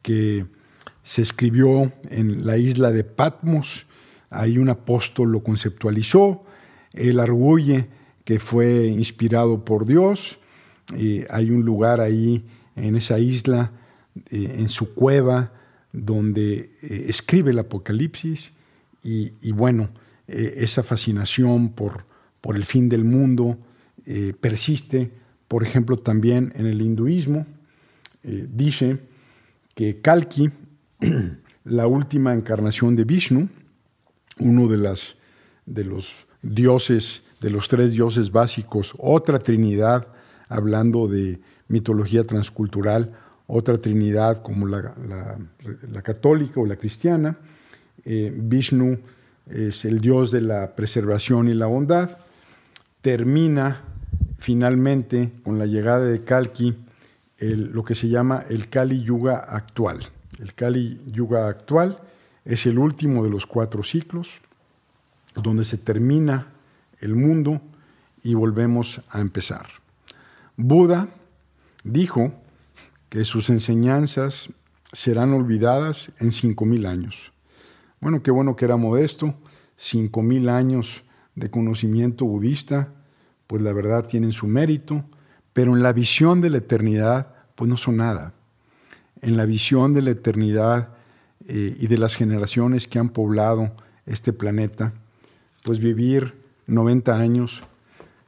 [0.02, 0.46] que
[1.04, 3.86] se escribió en la isla de Patmos,
[4.30, 6.44] ahí un apóstol lo conceptualizó,
[6.94, 7.90] el arguye
[8.24, 10.40] que fue inspirado por Dios,
[11.30, 13.72] hay un lugar ahí en esa isla,
[14.30, 15.52] eh, en su cueva,
[15.94, 18.52] donde eh, escribe el Apocalipsis
[19.04, 19.90] y, bueno,
[20.28, 22.06] eh, esa fascinación por,
[22.42, 23.58] por, el fin del mundo
[24.06, 25.12] eh, persiste,
[25.48, 27.46] por ejemplo, también en el hinduismo.
[28.24, 29.00] dice
[29.76, 30.50] que Kalki,
[31.66, 33.50] la última encarnación de Vishnu,
[34.40, 35.18] uno de, las,
[35.66, 40.08] de los dioses, de los tres dioses básicos, otra trinidad,
[40.48, 43.12] hablando de mitología transcultural,
[43.48, 44.96] otra trinidad como la,
[46.04, 47.38] católica o la cristiana.
[48.06, 48.98] Eh, Vishnu
[49.50, 52.18] es el dios de la preservación y la bondad.
[53.02, 53.82] termina
[54.40, 56.78] finalmente con la llegada de Kalki
[57.40, 60.00] lo que se llama el Kali Yuga actual.
[60.40, 62.00] El Kali Yuga actual
[62.46, 64.30] es el último de los cuatro ciclos,
[65.36, 66.53] donde se termina
[67.04, 67.62] el mundo
[68.24, 69.68] y volvemos a empezar.
[70.56, 71.10] Buda
[71.84, 72.34] dijo
[73.10, 74.50] que sus enseñanzas
[74.94, 77.16] serán olvidadas en 5.000 años.
[78.00, 79.36] Bueno, qué bueno que era modesto,
[79.80, 81.04] 5.000 años
[81.36, 82.94] de conocimiento budista,
[83.48, 85.04] pues la verdad tienen su mérito,
[85.52, 88.34] pero en la visión de la eternidad, pues no son nada.
[89.22, 90.90] En la visión de la eternidad
[91.48, 93.74] eh, y de las generaciones que han poblado
[94.06, 94.94] este planeta,
[95.64, 97.64] pues vivir 90 años,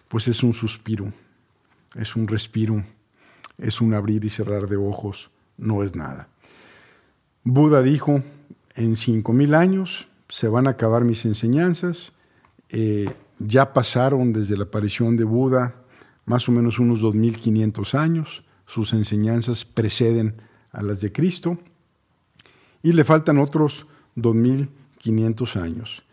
[0.07, 1.11] pues es un suspiro,
[1.95, 2.83] es un respiro,
[3.57, 6.27] es un abrir y cerrar de ojos, no es nada.
[7.43, 8.23] Buda dijo,
[8.75, 12.13] en 5.000 años se van a acabar mis enseñanzas,
[12.69, 15.75] eh, ya pasaron desde la aparición de Buda
[16.25, 21.57] más o menos unos 2.500 años, sus enseñanzas preceden a las de Cristo,
[22.81, 26.04] y le faltan otros 2.500 años.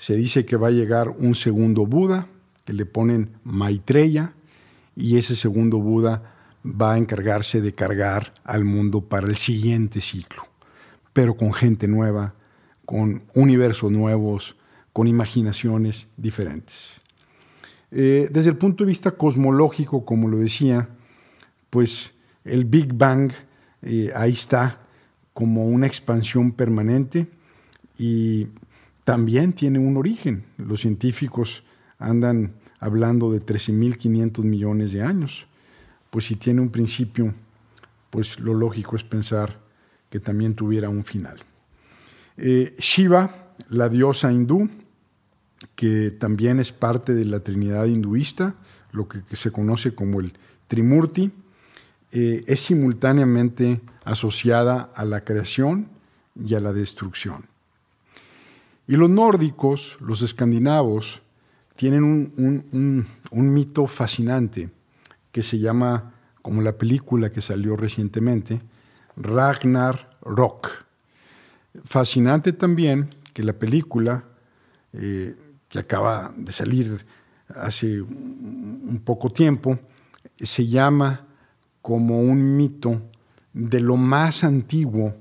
[0.00, 2.26] Se dice que va a llegar un segundo Buda,
[2.64, 4.32] que le ponen Maitreya,
[4.96, 6.22] y ese segundo Buda
[6.64, 10.44] va a encargarse de cargar al mundo para el siguiente ciclo,
[11.12, 12.32] pero con gente nueva,
[12.86, 14.56] con universos nuevos,
[14.94, 17.02] con imaginaciones diferentes.
[17.90, 20.88] Eh, desde el punto de vista cosmológico, como lo decía,
[21.68, 22.12] pues
[22.46, 23.32] el Big Bang
[23.82, 24.80] eh, ahí está
[25.34, 27.28] como una expansión permanente
[27.98, 28.48] y
[29.10, 30.44] también tiene un origen.
[30.56, 31.64] Los científicos
[31.98, 35.46] andan hablando de 13.500 millones de años.
[36.10, 37.34] Pues si tiene un principio,
[38.10, 39.58] pues lo lógico es pensar
[40.10, 41.38] que también tuviera un final.
[42.36, 44.70] Eh, Shiva, la diosa hindú,
[45.74, 48.54] que también es parte de la Trinidad hinduista,
[48.92, 50.34] lo que, se conoce como el
[50.68, 51.32] Trimurti,
[52.12, 55.88] eh, es simultáneamente asociada a la creación
[56.36, 57.49] y a la destrucción.
[58.90, 61.22] Y los nórdicos, los escandinavos,
[61.76, 64.68] tienen un, un mito fascinante
[65.30, 68.60] que se llama, como la película que salió recientemente,
[69.16, 70.70] Ragnar Rock.
[71.84, 74.24] Fascinante también que la película,
[74.92, 75.36] eh,
[75.68, 77.06] que acaba de salir
[77.46, 79.78] hace un poco tiempo,
[80.36, 81.28] se llama
[81.80, 83.02] como un mito
[83.52, 85.14] de lo más antiguo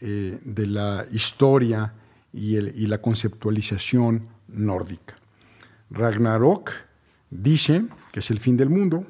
[0.00, 1.94] eh, de la historia
[2.32, 5.14] y, y, la conceptualización nórdica.
[5.90, 6.70] Ragnarok
[7.30, 9.06] dice que es el fin del mundo,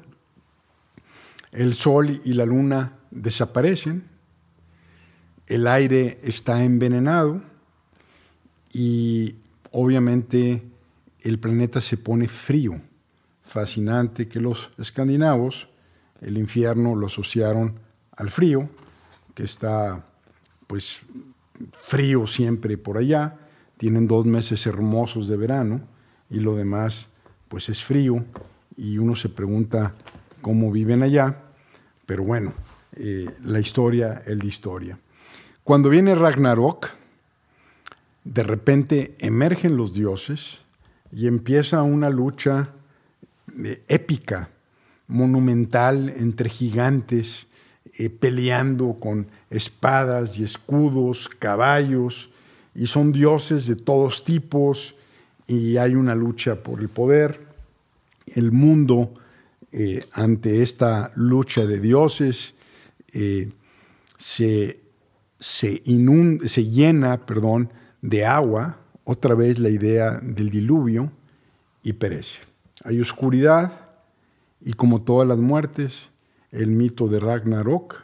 [1.51, 4.03] el sol y la luna desaparecen,
[5.47, 7.41] el aire está envenenado
[8.71, 9.35] y
[9.71, 10.63] obviamente
[11.21, 12.81] el planeta se pone frío.
[13.43, 15.67] Fascinante que los escandinavos
[16.23, 17.79] el infierno lo asociaron
[18.15, 18.69] al frío,
[19.35, 20.05] que está
[20.67, 21.01] pues
[21.71, 23.37] frío siempre por allá,
[23.77, 25.81] tienen dos meses hermosos de verano
[26.29, 27.09] y lo demás
[27.47, 28.25] pues es frío
[28.75, 29.93] y uno se pregunta
[30.41, 31.43] cómo viven allá,
[32.05, 32.53] pero bueno,
[32.95, 34.99] eh, la historia es la historia.
[35.63, 36.89] Cuando viene Ragnarok,
[38.23, 40.61] de repente emergen los dioses
[41.11, 42.69] y empieza una lucha
[43.63, 44.49] eh, épica,
[45.07, 47.47] monumental entre gigantes,
[47.97, 52.29] eh, peleando con espadas y escudos, caballos,
[52.75, 54.95] y son dioses de todos tipos,
[55.47, 57.47] y hay una lucha por el poder.
[58.27, 59.13] El mundo,
[59.71, 62.53] eh, ante esta lucha de dioses,
[64.17, 64.83] se
[65.43, 65.83] se,
[66.47, 67.69] se llena perdón,
[68.01, 71.11] de agua, otra vez la idea del diluvio,
[71.83, 72.39] y perece.
[72.85, 73.71] Hay oscuridad
[74.61, 76.11] y como todas las muertes,
[76.53, 77.95] el mito de Ragnarok,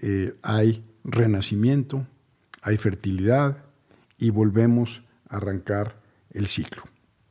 [0.00, 2.06] eh, hay renacimiento,
[2.62, 3.58] hay fertilidad
[4.16, 5.96] y volvemos a arrancar
[6.30, 6.84] el ciclo.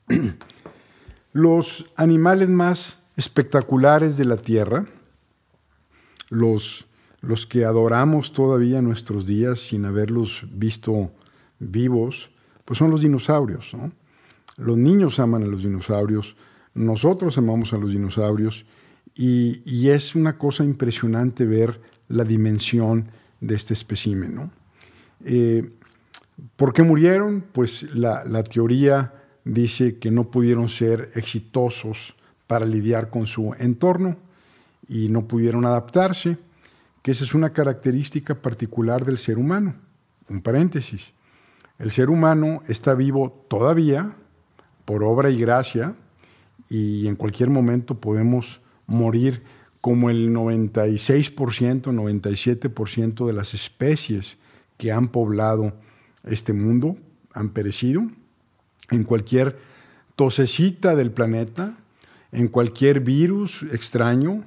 [1.34, 4.86] Los animales más espectaculares de la Tierra,
[6.30, 6.86] los
[7.22, 11.12] los que adoramos todavía nuestros días sin haberlos visto
[11.60, 12.32] vivos,
[12.66, 13.72] pues son los dinosaurios.
[14.58, 16.36] Los niños aman a los dinosaurios,
[16.74, 18.66] nosotros amamos a los dinosaurios
[19.16, 23.10] y, es una cosa impresionante ver la dimensión
[23.40, 24.52] de este espécimen.
[25.26, 25.70] Eh,
[26.56, 27.44] ¿Por qué murieron?
[27.52, 32.16] Pues la, la teoría dice que no pudieron ser exitosos
[32.48, 34.18] para lidiar con su entorno
[34.88, 36.38] y no pudieron adaptarse
[37.02, 39.76] que esa es una característica particular del ser humano.
[40.30, 41.14] Un paréntesis.
[41.80, 44.16] El ser humano está vivo todavía
[44.86, 45.96] por obra y gracia
[46.70, 48.61] y en cualquier momento podemos
[48.92, 49.44] morir
[49.80, 54.38] como el 96%, 97% de las especies
[54.78, 55.74] que han poblado
[56.24, 56.98] este mundo
[57.34, 58.04] han perecido.
[58.92, 59.58] En cualquier
[60.16, 61.78] tosecita del planeta,
[62.32, 64.44] en cualquier virus extraño,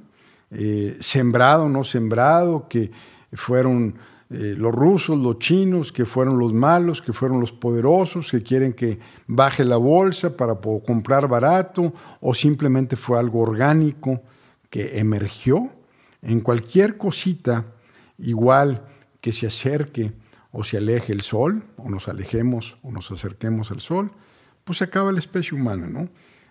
[0.50, 2.92] eh, sembrado o no sembrado, que
[3.32, 3.96] fueron
[4.30, 8.72] eh, los rusos, los chinos, que fueron los malos, que fueron los poderosos, que quieren
[8.72, 14.22] que baje la bolsa para comprar barato, o simplemente fue algo orgánico
[14.74, 15.70] que emergió
[16.20, 17.64] en cualquier cosita,
[18.18, 18.84] igual
[19.20, 20.14] que se acerque
[20.50, 24.10] o se aleje el sol, o nos alejemos o nos acerquemos al sol,
[24.64, 26.08] pues se acaba la especie humana, ¿no?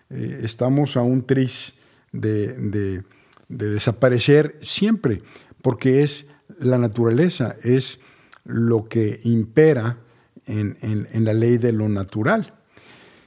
[0.08, 1.74] Eh, estamos a un tris
[2.12, 3.02] de, de,
[3.50, 5.20] desaparecer siempre,
[5.60, 6.26] porque es
[6.58, 8.00] la naturaleza, es
[8.44, 9.98] lo que impera
[10.46, 12.54] en, en la ley de lo natural.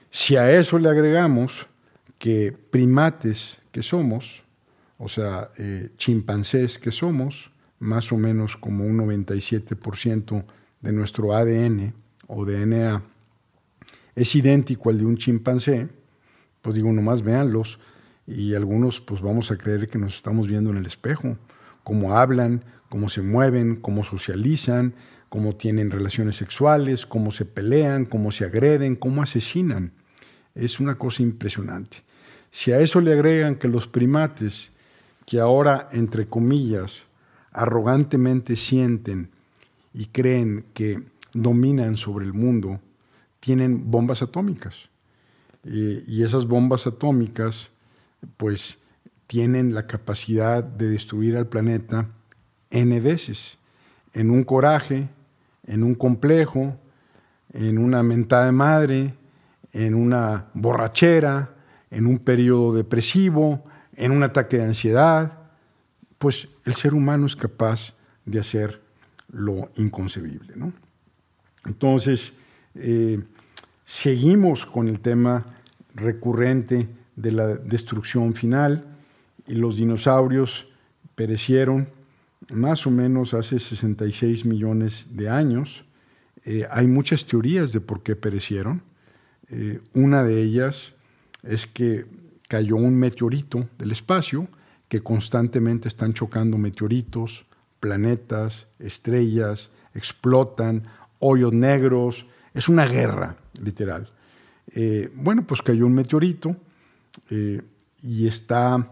[0.10, 1.68] Si a eso le agregamos
[2.18, 4.47] que primates que somos,
[4.98, 10.44] o sea, eh, chimpancés que somos, más o menos como un 97%
[10.82, 11.94] de nuestro ADN
[12.28, 13.04] o DNA
[14.16, 15.88] es idéntico al de un chimpancé,
[16.64, 17.80] pues digo, nomás véanlos
[18.26, 21.38] y algunos pues vamos a creer que nos estamos viendo en el espejo,
[21.84, 24.96] cómo hablan, cómo se mueven, cómo socializan,
[25.30, 29.92] cómo tienen relaciones sexuales, cómo se pelean, cómo se agreden, cómo asesinan.
[30.56, 31.98] Es una cosa impresionante.
[32.50, 34.72] Si a eso le agregan que los primates
[35.28, 37.06] que ahora, entre comillas,
[37.52, 39.30] arrogantemente sienten
[39.94, 41.04] y creen que
[41.34, 42.80] dominan sobre el mundo,
[43.40, 44.90] tienen bombas atómicas.
[45.64, 47.72] y esas bombas atómicas,
[48.38, 48.80] pues,
[49.28, 52.08] tienen la capacidad de destruir al planeta
[52.70, 53.58] N veces,
[54.14, 55.10] en un coraje,
[55.66, 56.78] en un complejo,
[57.52, 59.14] en una mentada de madre,
[59.74, 61.54] en una borrachera,
[61.92, 63.66] en un periodo depresivo,
[63.98, 65.34] en un ataque de ansiedad,
[66.18, 67.94] pues el ser humano es capaz
[68.26, 68.80] de hacer
[69.30, 70.54] lo inconcebible.
[71.66, 72.32] Entonces,
[72.76, 73.20] eh,
[73.84, 75.46] seguimos con el tema
[75.96, 78.86] recurrente de la destrucción final
[79.48, 80.68] y los dinosaurios
[81.16, 81.90] perecieron
[82.52, 85.84] más o menos hace 66 millones de años.
[86.46, 88.84] Eh, hay muchas teorías de por qué perecieron.
[89.50, 90.94] Eh, una de ellas
[91.42, 92.06] es que
[92.48, 94.48] cayó un meteorito del espacio,
[94.88, 97.46] que constantemente están chocando meteoritos,
[97.80, 100.84] planetas, estrellas, explotan,
[101.20, 104.10] hoyos negros, es una guerra, literal.
[104.74, 106.56] Eh, bueno, pues cayó un meteorito
[107.30, 107.62] eh,
[108.02, 108.92] y está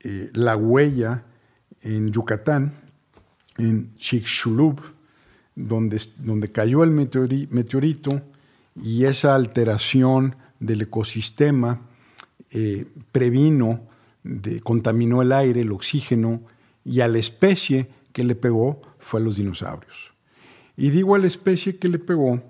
[0.00, 1.24] eh, la huella
[1.82, 2.72] en Yucatán,
[3.58, 4.80] en Chicxulub,
[5.54, 8.22] donde, donde cayó el meteorito
[8.76, 11.87] y esa alteración del ecosistema
[12.52, 13.86] eh, previno,
[14.22, 16.42] de, contaminó el aire, el oxígeno,
[16.84, 20.12] y a la especie que le pegó fue a los dinosaurios.
[20.76, 22.42] Y digo a la especie que le pegó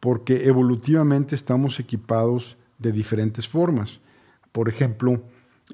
[0.00, 4.00] porque evolutivamente estamos equipados de diferentes formas.
[4.52, 5.22] Por ejemplo,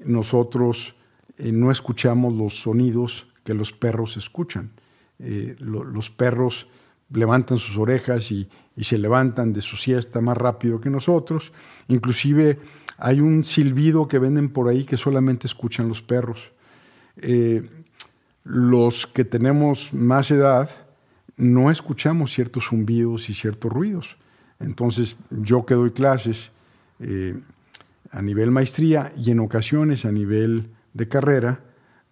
[0.03, 0.95] nosotros
[1.37, 4.71] eh, no escuchamos los sonidos que los perros escuchan.
[5.19, 6.67] Eh, los perros
[7.11, 11.53] levantan sus orejas y, y, se levantan de su siesta más rápido que nosotros.
[11.87, 12.59] Inclusive
[12.97, 16.51] hay un silbido que venden por ahí que solamente escuchan los perros.
[17.17, 17.69] Eh,
[18.43, 20.69] los que tenemos más edad
[21.37, 24.15] no escuchamos ciertos zumbidos y ciertos ruidos.
[24.59, 26.51] Entonces, yo que doy clases
[26.99, 27.37] eh,
[28.11, 31.59] a nivel maestría y en ocasiones a nivel de carrera,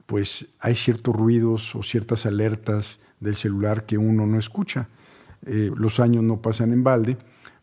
[0.06, 4.90] pues hay ciertos ruidos o ciertas alertas del celular que uno no escucha.
[5.46, 7.18] Eh, los años no pasan en balde,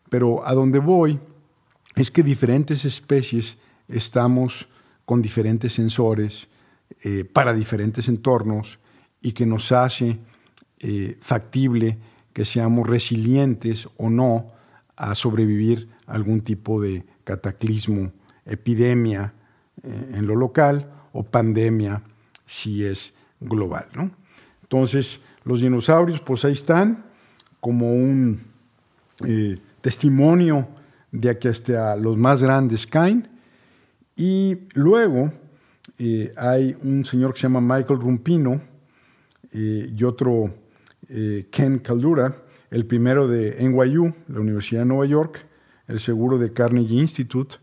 [0.09, 1.19] pero a donde voy
[1.95, 4.67] es que diferentes especies estamos
[5.05, 6.47] con diferentes sensores
[7.03, 8.79] eh, para diferentes entornos
[9.21, 10.19] y que nos hace
[10.79, 11.97] eh, factible
[12.33, 14.51] que seamos resilientes o no
[14.95, 18.11] a sobrevivir a algún tipo de cataclismo,
[18.45, 19.33] epidemia
[19.83, 22.03] eh, en lo local o pandemia
[22.45, 23.87] si es global.
[24.63, 27.05] Entonces, los dinosaurios, pues ahí están
[27.59, 28.41] como un
[29.81, 30.67] testimonio
[31.11, 33.29] de aquí hasta los más grandes caen.
[34.15, 35.31] Y luego
[35.97, 38.61] eh, hay un señor que se llama Michael Rumpino
[39.51, 40.53] eh, y otro
[41.09, 45.45] eh, Ken Caldura, el primero de NYU, la Universidad de Nueva York,
[45.87, 47.57] el seguro de Carnegie Institute,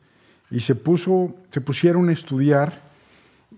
[0.50, 2.88] y se, puso, se pusieron a estudiar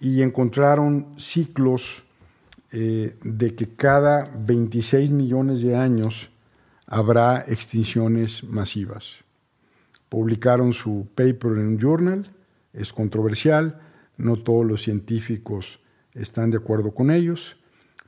[0.01, 2.03] y encontraron ciclos
[2.72, 6.30] de que cada 26 millones de años
[6.86, 9.24] habrá extinciones masivas
[10.11, 12.30] publicaron su paper en un journal
[12.72, 13.80] es controversial,
[14.16, 15.80] no todos los científicos
[16.14, 17.56] están de acuerdo con ellos,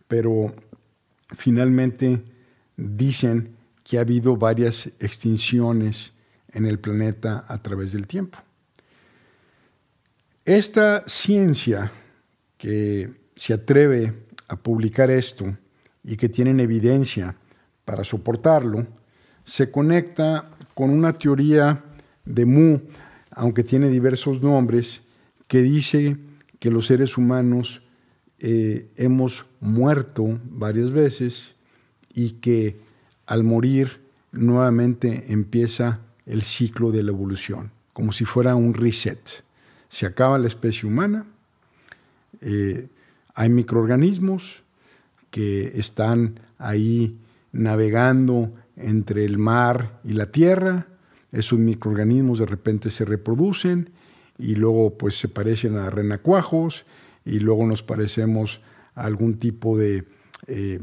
[0.08, 0.54] pero
[1.34, 2.22] finalmente
[2.76, 6.12] dicen que ha habido varias extinciones
[6.52, 8.38] en el planeta a través del tiempo.
[10.44, 11.90] Esta ciencia
[12.58, 14.12] que se atreve
[14.48, 15.56] a publicar esto
[16.04, 17.36] y que tienen evidencia
[17.84, 18.86] para soportarlo,
[19.44, 21.84] se conecta con una teoría
[22.24, 22.78] de Mu,
[23.30, 25.02] aunque tiene diversos nombres,
[25.48, 26.16] que dice
[26.58, 27.82] que los seres humanos
[28.38, 31.54] eh, hemos muerto varias veces
[32.12, 32.80] y que
[33.26, 34.00] al morir
[34.32, 39.44] nuevamente empieza el ciclo de la evolución, como si fuera un reset.
[39.88, 41.26] Se acaba la especie humana,
[42.40, 42.88] eh,
[43.34, 44.62] hay microorganismos
[45.30, 47.18] que están ahí
[47.52, 50.86] navegando entre el mar y la tierra,
[51.32, 53.90] esos microorganismos de repente se reproducen
[54.38, 56.84] y luego pues se parecen a renacuajos
[57.24, 58.60] y luego nos parecemos
[58.94, 60.04] a algún tipo de
[60.46, 60.80] eh,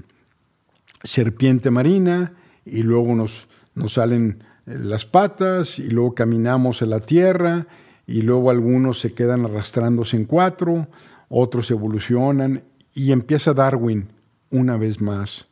[1.03, 2.33] serpiente marina
[2.65, 7.67] y luego nos, nos salen eh, las patas y luego caminamos en la tierra
[8.07, 10.87] y luego algunos se quedan arrastrándose en cuatro,
[11.29, 12.63] otros evolucionan
[12.95, 14.09] y empieza Darwin
[14.49, 15.47] una vez más,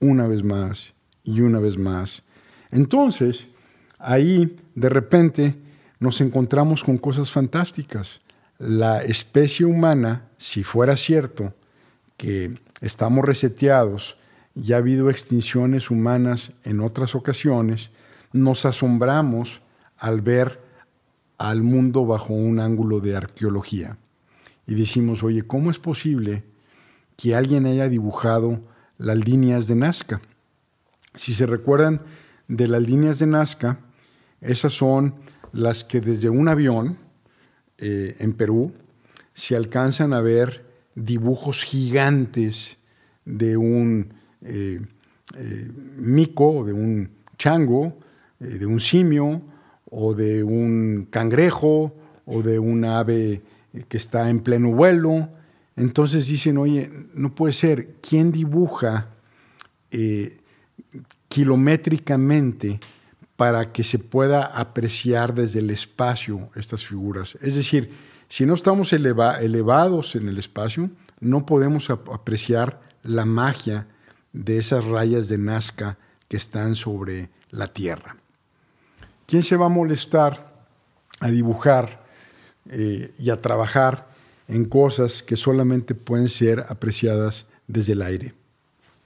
[0.00, 2.24] una vez más y una vez más.
[2.70, 3.46] Entonces,
[4.00, 5.56] ahí de repente
[5.98, 8.20] nos encontramos con cosas fantásticas.
[8.58, 11.54] La especie humana, si fuera cierto
[12.16, 14.16] que estamos reseteados
[14.54, 17.90] y ha habido extinciones humanas en otras ocasiones,
[18.32, 19.60] nos asombramos
[19.98, 20.60] al ver
[21.38, 23.96] al mundo bajo un ángulo de arqueología.
[24.66, 26.44] Y decimos, oye, ¿cómo es posible
[27.16, 28.60] que alguien haya dibujado
[28.98, 30.20] las líneas de Nazca?
[31.14, 32.02] Si se recuerdan
[32.46, 33.78] de las líneas de Nazca,
[34.40, 35.14] esas son
[35.52, 36.98] las que desde un avión
[37.78, 38.72] eh, en Perú
[39.34, 40.64] se alcanzan a ver
[40.94, 42.78] dibujos gigantes
[43.24, 44.12] de un
[44.42, 44.80] eh,
[45.36, 47.98] eh, mico, de un chango,
[48.38, 49.42] de un simio
[49.90, 53.42] o de un cangrejo o de un ave
[53.88, 55.28] que está en pleno vuelo.
[55.76, 59.08] Entonces dicen, oye, no puede ser, ¿quién dibuja
[61.28, 62.80] kilométricamente
[63.40, 67.38] para que se pueda apreciar desde el espacio estas figuras.
[67.40, 67.90] Es decir,
[68.28, 73.86] si no estamos elevados en el espacio, no podemos apreciar la magia
[74.34, 75.96] de esas rayas de Nazca
[76.28, 78.14] que están sobre la Tierra.
[79.24, 80.66] ¿Quién se va a molestar
[81.20, 82.04] a dibujar
[82.68, 84.06] eh, y a trabajar
[84.48, 88.34] en cosas que solamente pueden ser apreciadas desde el aire?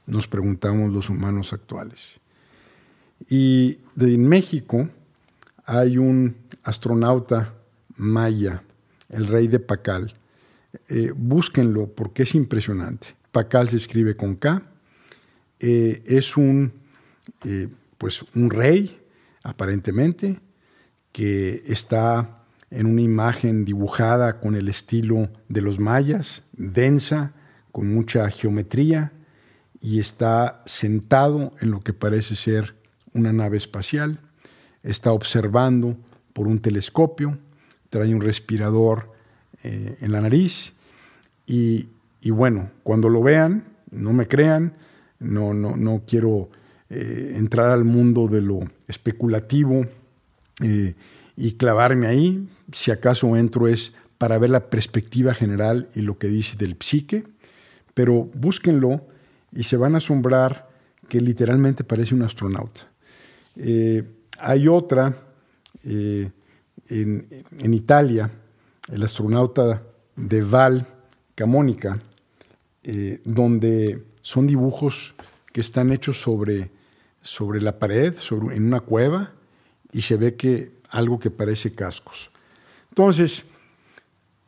[0.07, 2.19] Nos preguntamos los humanos actuales.
[3.29, 4.89] Y en México
[5.65, 7.55] hay un astronauta
[7.97, 8.63] maya,
[9.09, 10.15] el rey de Pacal.
[10.89, 13.09] Eh, búsquenlo porque es impresionante.
[13.33, 14.63] Pacal se escribe con K.
[15.61, 16.73] Eh, es un,
[17.45, 19.01] eh, pues un rey,
[19.43, 20.41] aparentemente,
[21.13, 27.33] que está en una imagen dibujada con el estilo de los mayas, densa,
[27.71, 29.13] con mucha geometría,
[29.81, 32.75] y está sentado en lo que parece ser
[33.15, 34.21] una nave espacial,
[34.83, 35.97] está observando
[36.33, 37.39] por un telescopio,
[37.89, 39.13] trae un respirador
[39.63, 40.73] eh, en la nariz
[41.47, 41.89] y,
[42.31, 44.75] bueno, cuando lo vean, no me crean,
[45.21, 46.51] no, no, no quiero
[46.91, 49.87] eh, entrar al mundo de lo especulativo
[50.63, 50.95] eh,
[51.37, 56.29] y clavarme ahí, si acaso entro es para ver la perspectiva general y lo que
[56.29, 57.25] dice del psique,
[57.95, 59.07] pero búsquenlo
[59.53, 60.69] y se van a asombrar
[61.09, 62.89] que literalmente parece un astronauta.
[63.57, 64.03] Eh,
[64.39, 65.17] hay otra
[65.85, 66.31] eh,
[66.89, 68.31] en, Italia,
[68.91, 69.83] el astronauta
[70.17, 70.87] de Val
[71.35, 71.99] Camonica,
[72.83, 75.15] eh, donde son dibujos
[75.53, 76.71] que están hechos sobre,
[77.21, 79.33] sobre la pared, sobre, en una cueva,
[79.93, 82.31] y se ve que algo que parece cascos.
[82.91, 83.45] Entonces,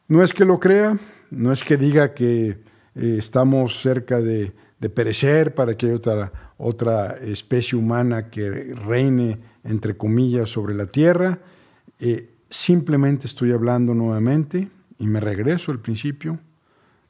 [0.09, 0.99] no es que lo crea,
[1.31, 2.59] no es que diga que
[2.95, 9.97] estamos cerca de, de perecer para que haya otra otra especie humana que reine, entre
[9.97, 11.41] comillas, sobre la tierra.
[11.99, 16.39] Eh, simplemente estoy hablando nuevamente, y me regreso al principio,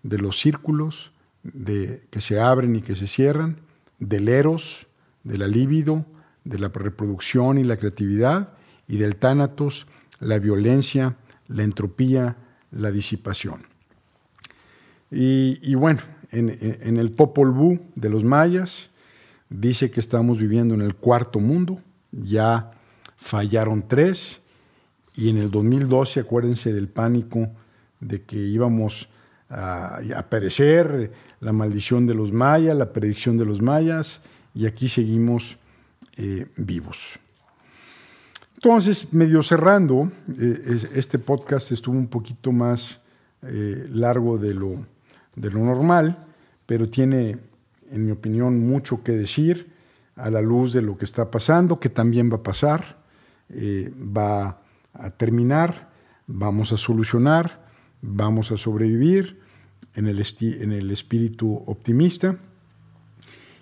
[0.03, 1.12] de los círculos
[1.43, 3.59] de, que se abren y que se cierran,
[3.99, 4.87] del eros,
[5.23, 6.05] de la libido,
[6.45, 8.53] de la reproducción y la creatividad,
[8.89, 9.87] y del tánatos,
[10.21, 11.17] la violencia,
[11.49, 12.37] la entropía,
[12.71, 13.67] la disipación.
[15.11, 18.91] Y, bueno, en, el Popol Vuh de los mayas,
[19.49, 21.81] dice que estamos viviendo en el cuarto mundo,
[22.12, 22.70] ya
[23.16, 24.41] fallaron tres
[25.14, 27.49] y en el 2012, acuérdense del pánico
[28.01, 29.09] de que íbamos
[29.49, 34.20] a, perecer, la maldición de los mayas, la predicción de los mayas,
[34.55, 35.59] y aquí seguimos
[36.16, 36.99] eh, vivos.
[38.55, 43.01] Entonces, medio cerrando, eh, este podcast estuvo un poquito más
[43.43, 44.87] eh, largo de lo,
[45.37, 46.26] de lo normal,
[46.66, 47.39] pero tiene,
[47.91, 49.72] en mi opinión, mucho que decir
[50.16, 52.99] a la luz de lo que está pasando, que también va a pasar,
[54.16, 54.61] va
[54.95, 55.91] a terminar,
[56.26, 57.66] vamos a solucionar,
[58.03, 59.39] vamos a sobrevivir
[59.95, 62.39] en el, en el espíritu optimista.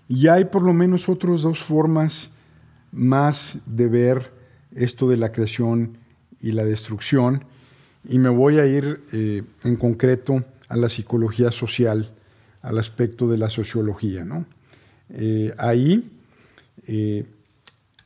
[0.08, 2.30] Y hay por lo menos otras dos formas
[2.92, 4.32] más de ver
[4.74, 5.98] esto de la creación
[6.40, 7.44] y la destrucción.
[8.04, 12.12] Y me voy a ir eh, en concreto a la psicología social,
[12.62, 14.24] al aspecto de la sociología.
[14.24, 14.46] ¿no?
[15.10, 16.10] Eh, ahí
[16.86, 17.24] eh,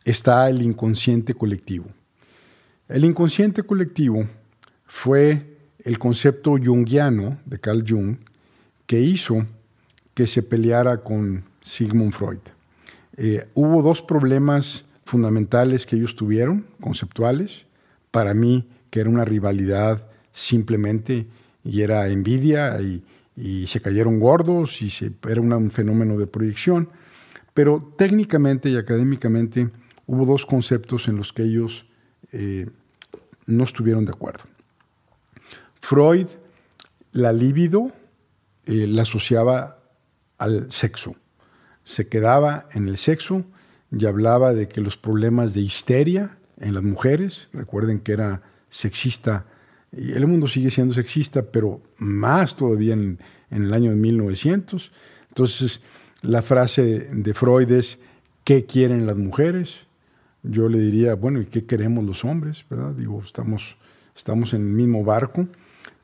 [0.04, 1.86] está el inconsciente colectivo.
[2.88, 4.24] El inconsciente colectivo
[4.86, 8.16] fue el concepto junguiano de Carl Jung
[8.86, 9.46] que hizo
[10.14, 12.40] que se peleara con Sigmund Freud.
[13.16, 17.66] Eh, hubo dos problemas fundamentales que ellos tuvieron, conceptuales.
[18.10, 21.26] Para mí, que era una rivalidad simplemente
[21.64, 23.04] y era envidia y,
[23.68, 26.88] se cayeron gordos y se, era un fenómeno de proyección.
[27.54, 29.70] Pero técnicamente y académicamente
[30.06, 31.86] hubo dos conceptos en los que ellos
[32.32, 32.66] eh,
[33.46, 34.44] no estuvieron de acuerdo.
[35.80, 36.26] Freud,
[37.12, 37.92] la libido
[38.66, 39.78] eh, la asociaba
[40.36, 41.16] al sexo.
[41.84, 43.44] Se quedaba en el sexo
[43.90, 49.46] y hablaba de que los problemas de histeria en las mujeres, recuerden que era sexista,
[49.92, 53.18] el mundo sigue siendo sexista, pero más todavía en,
[53.50, 54.92] en el año de 1900.
[55.28, 55.80] Entonces,
[56.22, 57.98] la frase de Freud es,
[58.44, 59.86] ¿qué quieren las mujeres?
[60.42, 62.64] Yo le diría, bueno, ¿y qué queremos los hombres?
[62.68, 62.92] ¿Verdad?
[62.92, 63.76] Digo, estamos,
[64.16, 65.48] estamos en el mismo barco,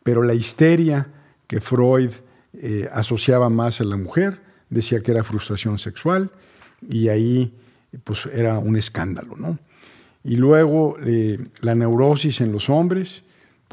[0.03, 1.09] pero la histeria
[1.47, 2.11] que Freud
[2.55, 6.30] eh, asociaba más a la mujer, decía que era frustración sexual
[6.89, 7.53] y ahí
[8.05, 9.59] pues era un escándalo, ¿no?
[10.22, 13.24] Y luego eh, la neurosis en los hombres,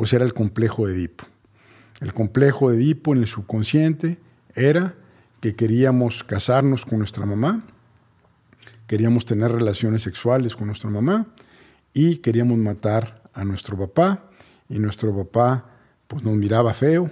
[0.01, 1.25] pues era el complejo de Edipo.
[1.99, 4.17] El complejo de Edipo en el subconsciente
[4.55, 4.95] era
[5.41, 7.63] que queríamos casarnos con nuestra mamá,
[8.87, 11.27] queríamos tener relaciones sexuales con nuestra mamá
[11.93, 14.27] y queríamos matar a nuestro papá
[14.69, 15.69] y nuestro papá
[16.07, 17.11] pues nos miraba feo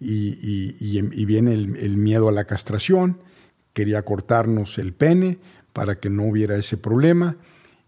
[0.00, 3.20] y, viene el, miedo a la castración,
[3.74, 5.38] quería cortarnos el pene
[5.72, 7.36] para que no hubiera ese problema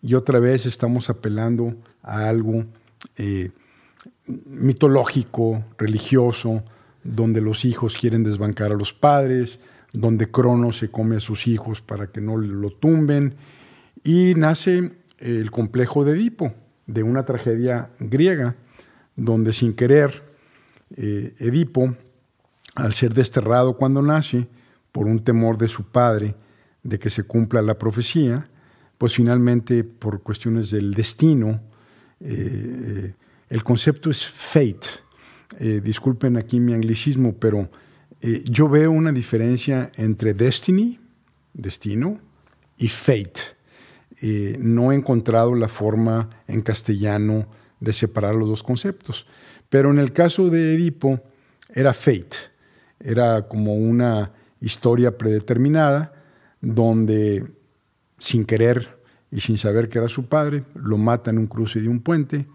[0.02, 2.64] y otra vez estamos apelando a algo
[3.18, 3.50] eh,
[4.26, 6.62] mitológico, religioso,
[7.02, 9.60] donde los hijos quieren desbancar a los padres,
[9.92, 13.34] donde Cronos se come a sus hijos para que no lo tumben,
[14.02, 16.52] y nace el complejo de Edipo,
[16.86, 18.56] de una tragedia griega,
[19.16, 20.22] donde sin querer
[20.96, 21.96] eh, Edipo,
[22.74, 24.48] al ser desterrado cuando nace,
[24.92, 26.34] por un temor de su padre
[26.82, 28.48] de que se cumpla la profecía,
[28.98, 31.60] pues finalmente por cuestiones del destino,
[32.20, 33.14] eh,
[33.48, 34.88] el concepto es fate.
[35.82, 37.68] disculpen aquí mi anglicismo, pero
[38.20, 40.98] eh, yo veo una diferencia entre destiny,
[41.52, 42.18] destino,
[42.78, 43.40] y fate.
[44.22, 47.48] Eh, no he encontrado la forma en castellano
[47.80, 49.26] de separar los dos conceptos.
[49.68, 51.20] Pero en el caso de Edipo
[51.74, 52.36] era fate,
[53.00, 56.14] era como una historia predeterminada
[56.60, 57.44] donde
[58.18, 58.96] sin querer
[59.30, 62.46] y sin saber que era su padre, lo mata en un cruce de un puente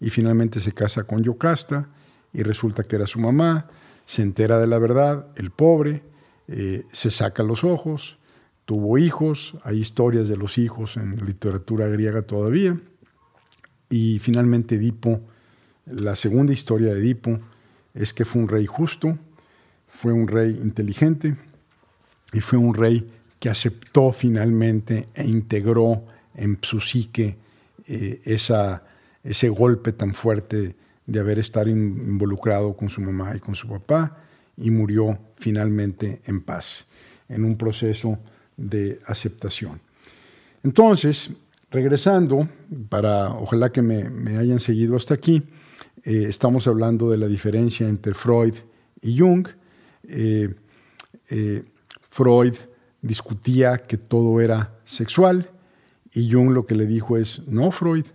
[0.00, 1.88] y finalmente se casa con Yocasta
[2.32, 3.68] y resulta que era su mamá
[4.10, 6.02] se entera de la verdad, el pobre,
[6.48, 8.18] eh, se saca los ojos,
[8.64, 12.76] tuvo hijos, hay historias de los hijos en literatura griega todavía,
[13.88, 15.20] y finalmente Edipo,
[15.86, 17.38] la segunda historia de Edipo
[17.94, 19.16] es que fue un rey justo,
[19.86, 21.36] fue un rey inteligente
[22.32, 27.36] y fue un rey que aceptó finalmente e integró en su psique
[27.86, 28.82] eh, esa,
[29.22, 34.16] ese golpe tan fuerte de haber estado involucrado con su mamá y con su papá
[34.56, 36.86] y murió finalmente en paz,
[37.28, 38.18] en un proceso
[38.56, 39.80] de aceptación.
[40.62, 41.30] Entonces,
[41.70, 42.46] regresando,
[42.88, 45.42] para ojalá que me, hayan seguido hasta aquí,
[46.04, 48.54] eh, estamos hablando de la diferencia entre Freud
[49.00, 49.48] y Jung.
[50.04, 50.54] Eh,
[51.30, 51.64] eh,
[52.08, 52.54] Freud
[53.00, 55.50] discutía que todo era sexual
[56.12, 58.06] y Jung lo que le dijo es, no, Freud,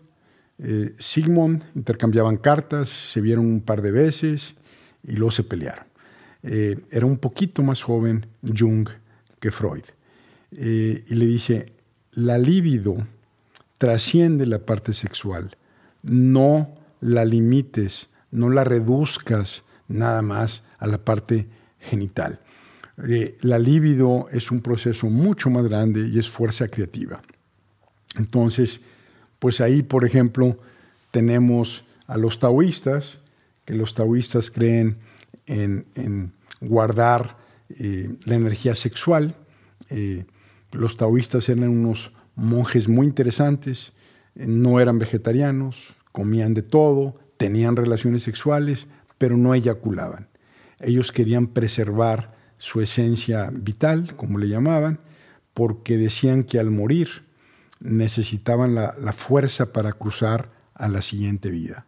[0.58, 4.56] eh, Sigmund, intercambiaban cartas, se vieron un par de veces
[5.04, 5.86] y luego se pelearon.
[6.44, 8.88] Eh, era un poquito más joven Jung
[9.40, 9.84] que Freud.
[10.52, 11.74] Eh, y le dije,
[12.12, 12.96] la libido
[13.78, 15.58] trasciende la parte sexual,
[16.04, 21.48] no la limites, no la reduzcas nada más a la parte
[21.80, 22.40] genital.
[23.42, 27.22] La libido es un proceso mucho más grande y es fuerza creativa.
[28.18, 28.80] Entonces,
[29.46, 30.58] pues ahí, por ejemplo,
[31.12, 33.20] tenemos a los taoístas,
[33.64, 34.98] que los taoístas creen
[35.46, 37.38] en, guardar
[37.70, 39.36] eh, la energía sexual.
[39.92, 40.26] Eh,
[40.72, 43.94] los taoístas eran unos monjes muy interesantes,
[44.34, 48.88] no eran vegetarianos, comían de todo, tenían relaciones sexuales,
[49.20, 50.28] pero no eyaculaban.
[50.80, 55.02] Ellos querían preservar su esencia vital, como le llamaban,
[55.54, 57.26] porque decían que al morir
[57.80, 61.86] necesitaban la, fuerza para cruzar a la siguiente vida,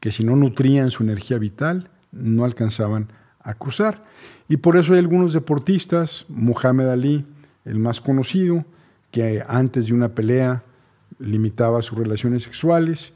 [0.00, 3.08] que si no nutrían su energía vital, no alcanzaban
[3.40, 4.04] a cruzar.
[4.48, 7.26] Y por eso hay algunos deportistas, Muhammad Ali,
[7.64, 8.64] el más conocido,
[9.10, 10.62] que antes de una pelea
[11.18, 13.12] limitaba sus relaciones sexuales,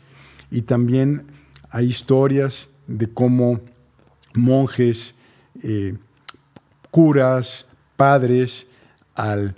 [0.51, 1.25] y también
[1.71, 3.61] hay historias de cómo
[4.35, 5.15] monjes,
[5.63, 5.97] eh,
[6.91, 7.67] curas,
[7.97, 8.67] padres,
[9.15, 9.57] al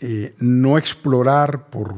[0.00, 1.94] eh, no explorar por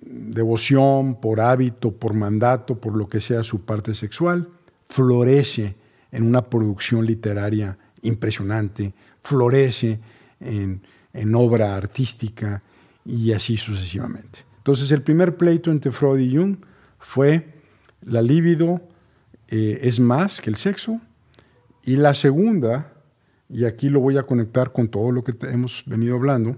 [0.00, 4.48] devoción, por hábito, por mandato, por lo que sea su parte sexual,
[4.88, 5.76] florece
[6.12, 10.00] en una producción literaria impresionante, florece
[10.40, 10.82] en,
[11.34, 12.62] obra artística
[13.04, 14.40] y así sucesivamente.
[14.58, 16.56] Entonces el primer pleito entre Freud y Jung
[16.98, 17.54] fue
[18.02, 18.80] la libido
[19.48, 21.00] eh, es más que el sexo
[21.84, 22.92] y la segunda
[23.48, 26.56] y aquí lo voy a conectar con todo lo que hemos venido hablando,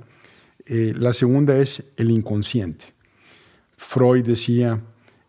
[0.67, 2.87] eh, la segunda es el inconsciente.
[3.77, 4.83] Freud decía,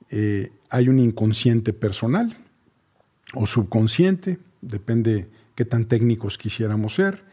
[0.09, 2.35] eh, hay un inconsciente personal
[3.33, 7.25] o subconsciente, depende qué tan técnicos quisiéramos ser,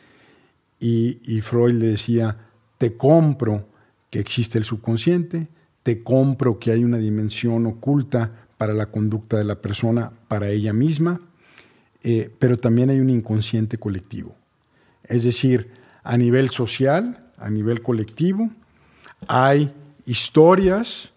[0.80, 2.36] y, Freud le decía,
[2.76, 3.66] te compro
[4.10, 5.48] que existe el subconsciente,
[5.82, 10.74] te compro que hay una dimensión oculta para la conducta de la persona, para ella
[10.74, 11.22] misma,
[12.02, 14.36] eh, pero también hay un inconsciente colectivo.
[15.04, 15.70] Es decir,
[16.02, 18.50] a nivel social, a nivel colectivo,
[19.26, 19.72] hay
[20.04, 21.12] historias,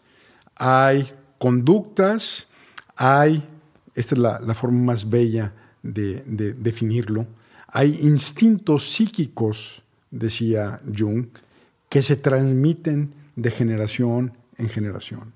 [0.56, 1.08] hay
[1.38, 2.48] conductas,
[2.96, 3.44] hay,
[3.96, 5.54] esta es la, forma más bella
[5.84, 7.28] de, de, definirlo,
[7.68, 11.28] hay instintos psíquicos, decía Jung,
[11.90, 15.34] que se transmiten de generación en generación.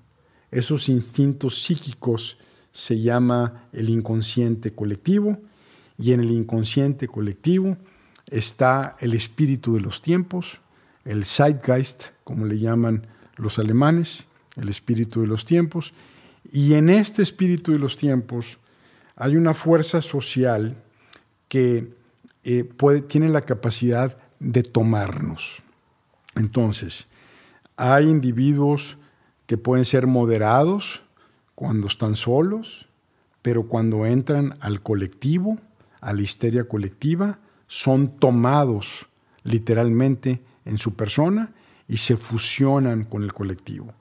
[0.50, 2.38] Esos instintos psíquicos
[2.72, 5.38] se llama el inconsciente colectivo
[5.98, 7.76] y en el inconsciente colectivo
[8.26, 10.58] está el espíritu de los tiempos,
[11.04, 14.26] el Zeitgeist, como le llaman los alemanes,
[14.56, 15.92] el espíritu de los tiempos,
[16.50, 18.58] y en este espíritu de los tiempos
[19.16, 20.76] hay una fuerza social
[21.48, 21.94] que
[22.44, 22.68] eh,
[23.08, 25.62] tiene la capacidad de tomarnos.
[26.34, 27.06] Entonces,
[27.76, 28.96] hay individuos
[29.46, 31.02] que pueden ser moderados,
[31.54, 32.88] cuando están solos,
[33.40, 35.58] pero cuando entran al colectivo,
[36.00, 37.38] a la histeria colectiva,
[37.68, 39.06] son tomados
[39.44, 41.52] literalmente en su persona
[41.88, 43.92] y se fusionan con el colectivo.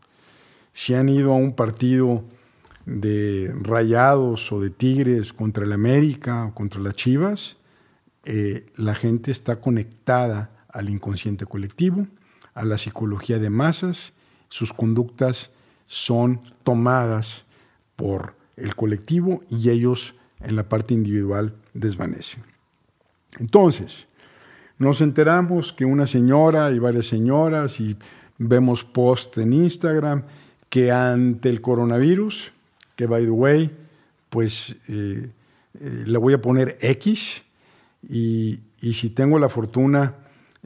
[0.74, 2.24] Si han ido a un partido
[2.86, 7.58] de rayados o de tigres contra el América o contra las Chivas,
[8.24, 12.08] eh, la gente está conectada al inconsciente colectivo,
[12.54, 14.14] a la psicología de masas,
[14.50, 15.52] sus conductas
[15.88, 17.46] son tomadas
[17.96, 22.44] por el colectivo y ellos en la parte individual desvanecen.
[23.40, 24.08] Entonces,
[24.82, 27.96] nos enteramos que una señora y varias señoras y
[28.40, 30.24] vemos posts en Instagram
[30.70, 32.52] que ante el coronavirus,
[32.96, 33.72] que by the way,
[34.32, 35.30] pues eh,
[35.80, 37.44] eh, le voy a poner X
[38.10, 40.16] y, si tengo la fortuna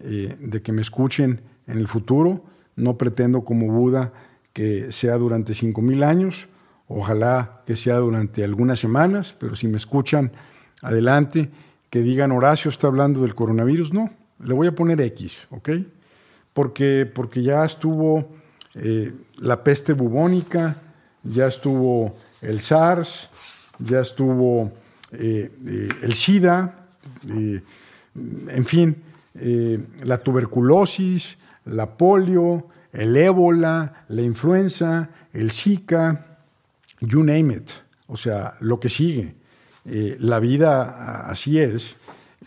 [0.01, 2.45] eh, de que me escuchen en el futuro,
[2.77, 4.13] no pretendo como Buda
[4.53, 6.47] que sea durante 5.000 años,
[6.87, 10.31] Ojalá que sea durante algunas semanas, pero si me escuchan,
[10.83, 11.49] adelante,
[11.95, 13.93] que digan Horacio está hablando del coronavirus.
[13.93, 14.09] No,
[14.43, 15.69] le voy a poner X, ¿ok?
[16.51, 18.35] Porque, porque ya estuvo
[18.73, 20.75] eh, la peste bubónica,
[21.23, 23.29] ya estuvo el SARS,
[23.79, 24.73] ya estuvo
[25.13, 26.85] eh, eh, el SIDA,
[27.29, 28.97] en fin,
[30.03, 36.39] la tuberculosis, la polio, el ébola, la influenza, el Zika,
[36.99, 37.71] you name it,
[38.07, 39.44] o sea, lo que sigue.
[39.87, 41.95] Eh, la vida así es,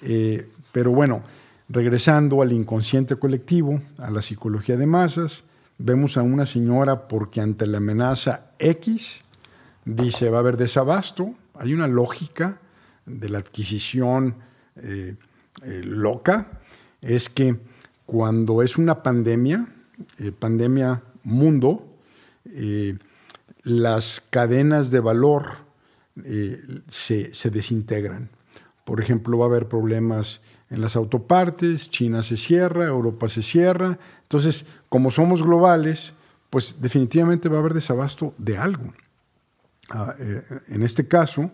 [0.03, 1.23] eh, pero bueno,
[1.69, 5.45] regresando al inconsciente colectivo, a la psicología de masas,
[5.79, 9.21] vemos a una señora porque ante la amenaza X
[9.85, 12.61] dice va a haber desabasto, hay una lógica
[13.07, 14.35] de la adquisición
[14.77, 15.15] eh,
[15.63, 16.61] loca,
[17.01, 17.57] es que
[18.05, 19.67] cuando es una pandemia,
[20.39, 21.99] pandemia mundo,
[23.63, 25.68] las cadenas de valor
[26.25, 26.59] eh,
[26.89, 28.31] se, se desintegran.
[28.85, 30.41] Por ejemplo, va a haber problemas
[30.71, 33.99] en las autopartes, China se cierra, Europa se cierra.
[34.23, 36.13] Entonces, como somos globales,
[36.51, 38.93] pues definitivamente va a haber desabasto de algo.
[39.91, 41.51] Ah, eh, en este caso,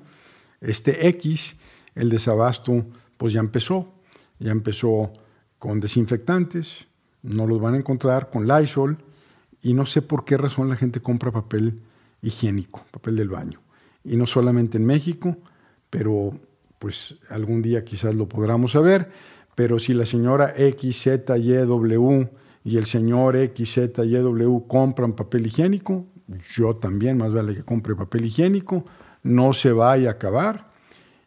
[0.60, 1.56] este X,
[1.94, 2.84] el desabasto,
[3.16, 3.92] pues ya empezó.
[4.40, 5.12] Ya empezó
[5.58, 6.86] con desinfectantes,
[7.22, 8.98] no los van a encontrar con Lysol,
[9.62, 11.80] y no sé por qué razón la gente compra papel
[12.20, 13.63] higiénico, papel del baño.
[14.04, 15.36] Y no solamente en México,
[15.90, 16.32] pero
[16.78, 19.10] pues algún día quizás lo podamos saber,
[19.54, 22.26] pero si la señora XZYW
[22.64, 26.06] y el señor XZYW compran papel higiénico,
[26.54, 28.84] yo también más vale que compre papel higiénico,
[29.22, 30.72] no se vaya a acabar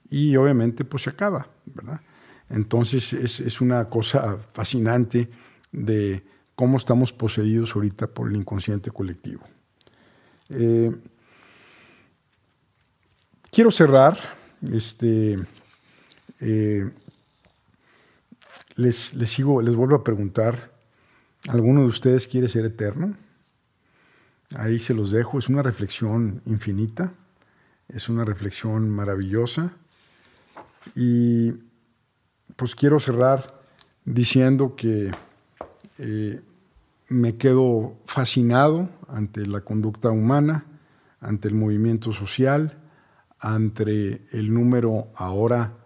[0.10, 2.02] y obviamente pues se acaba, ¿verdad?
[2.50, 5.30] Entonces es, una cosa fascinante
[5.72, 6.24] de
[6.56, 9.44] cómo estamos poseídos ahorita por el inconsciente colectivo.
[10.50, 10.96] Eh,
[13.58, 14.20] quiero cerrar
[14.72, 15.36] este,
[16.42, 16.92] eh,
[18.76, 20.72] les, les, sigo, les vuelvo a preguntar,
[21.48, 23.18] ¿alguno de ustedes quiere ser eterno?
[24.56, 27.14] Ahí se los dejo, es una reflexión infinita,
[27.90, 29.72] es una reflexión maravillosa
[30.94, 31.54] y
[32.56, 33.60] pues quiero cerrar
[34.06, 35.10] diciendo que
[35.98, 36.42] eh,
[37.10, 40.64] me quedo fascinado ante la conducta humana,
[41.22, 42.84] ante el movimiento social,
[43.40, 45.78] ante el número ahora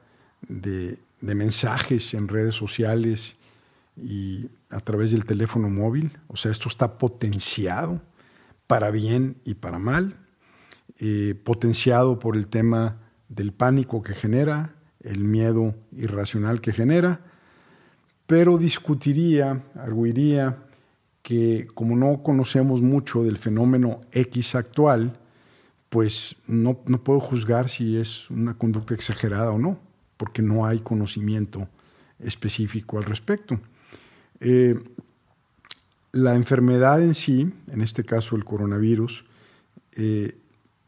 [0.47, 3.35] de, mensajes en redes sociales
[3.95, 6.17] y a través del teléfono móvil.
[6.27, 8.01] O sea, esto está potenciado
[8.67, 10.17] para bien y para mal,
[10.99, 12.97] eh, potenciado por el tema
[13.29, 17.21] del pánico que genera, el miedo irracional que genera,
[18.25, 20.63] pero discutiría, arguiría
[21.21, 25.19] que como no conocemos mucho del fenómeno X actual,
[25.91, 29.77] pues no, puedo juzgar si es una conducta exagerada o no,
[30.15, 31.67] porque no hay conocimiento
[32.17, 33.59] específico al respecto.
[34.39, 34.81] Eh,
[36.13, 39.25] la enfermedad en sí, en este caso el coronavirus,
[39.97, 40.37] eh,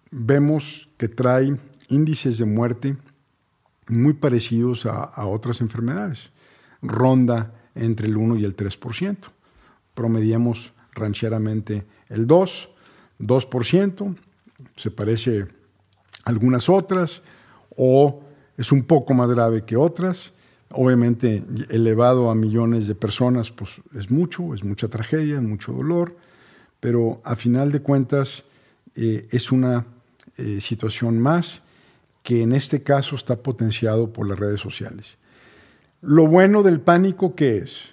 [0.10, 1.58] vemos que trae
[1.90, 2.96] índices de muerte
[3.90, 6.32] muy parecidos a, a, otras enfermedades.
[6.82, 9.18] Ronda entre el 1 y el 3%.
[9.96, 12.70] Promediamos rancheramente el 2,
[13.20, 14.16] 2%,
[14.76, 15.48] se parece a
[16.30, 17.22] algunas otras
[17.76, 18.22] o
[18.58, 20.34] es un poco más grave que otras.
[20.72, 26.16] Obviamente elevado a millones de personas, pues es mucho, es mucha tragedia, es mucho dolor,
[26.80, 28.44] pero a final de cuentas
[28.96, 29.86] eh, es una
[30.38, 31.62] eh, situación más
[32.24, 35.18] que en este caso está potenciado por las redes sociales.
[36.02, 37.92] Lo bueno del pánico, ¿qué es?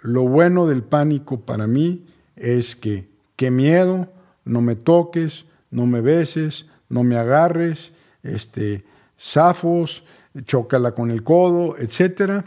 [0.00, 2.06] Lo bueno del pánico para mí
[2.36, 4.08] es que, qué miedo,
[4.44, 7.92] no me toques, no me beses, no me agarres,
[8.22, 8.84] este,
[9.18, 10.04] zafos,
[10.44, 12.44] chócala con el codo, etc.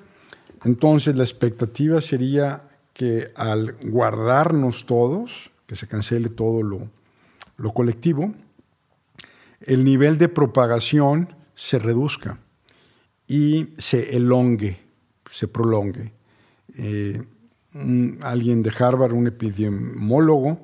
[0.66, 6.90] Entonces la expectativa sería que al guardarnos todos, que se cancele todo lo,
[7.58, 8.34] lo colectivo,
[9.62, 12.40] el nivel de propagación se reduzca
[13.28, 14.80] y se elongue,
[15.30, 16.12] se prolongue.
[16.78, 17.22] Eh,
[18.22, 20.60] alguien de Harvard, un epidemiólogo,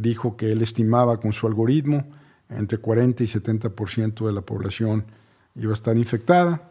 [0.00, 2.06] dijo que él estimaba con su algoritmo
[2.48, 5.04] entre 40 y 70% de la población
[5.54, 6.70] iba a estar infectada.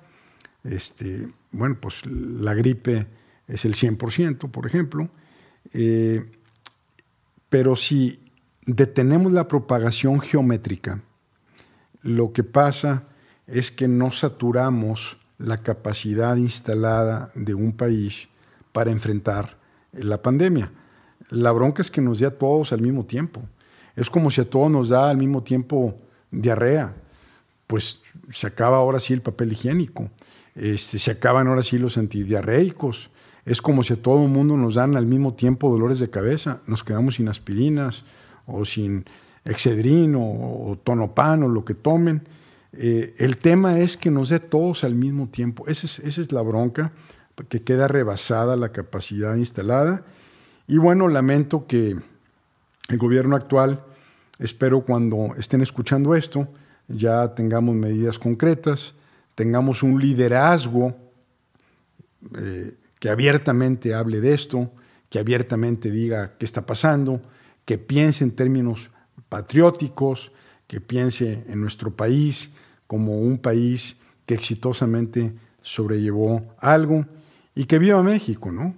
[0.63, 3.07] Este, bueno, pues la gripe
[3.47, 5.09] es el 100%, por ejemplo.
[5.73, 6.31] Eh,
[7.49, 8.19] pero si
[8.65, 11.01] detenemos la propagación geométrica,
[12.01, 13.03] lo que pasa
[13.47, 18.29] es que no saturamos la capacidad instalada de un país
[18.71, 19.57] para enfrentar
[19.91, 20.71] la pandemia.
[21.31, 23.41] La bronca es que nos dé a todos al mismo tiempo.
[23.95, 25.95] Es como si a todos nos da al mismo tiempo
[26.29, 26.93] diarrea.
[27.67, 30.09] Pues se acaba ahora sí el papel higiénico.
[30.55, 33.09] Este, se acaban ahora sí los antidiarreicos.
[33.45, 36.61] Es como si a todo el mundo nos dan al mismo tiempo dolores de cabeza.
[36.67, 38.03] Nos quedamos sin aspirinas
[38.45, 39.05] o sin
[39.45, 42.27] excedrin o, tonopan o lo que tomen.
[42.73, 45.65] Eh, el tema es que nos dé todos al mismo tiempo.
[45.67, 46.91] Esa es, esa es la bronca,
[47.47, 50.03] que queda rebasada la capacidad instalada
[50.71, 51.97] y bueno, lamento que
[52.87, 53.83] el gobierno actual,
[54.39, 56.47] espero cuando estén escuchando esto,
[56.87, 58.93] ya tengamos medidas concretas,
[59.35, 60.95] tengamos un liderazgo
[62.39, 64.71] eh, que abiertamente hable de esto,
[65.09, 67.21] que abiertamente diga qué está pasando,
[67.65, 68.91] que piense en términos
[69.27, 70.31] patrióticos,
[70.67, 72.49] que piense en nuestro país
[72.87, 77.05] como un país que exitosamente sobrellevó algo
[77.55, 78.73] y que viva México, ¿no?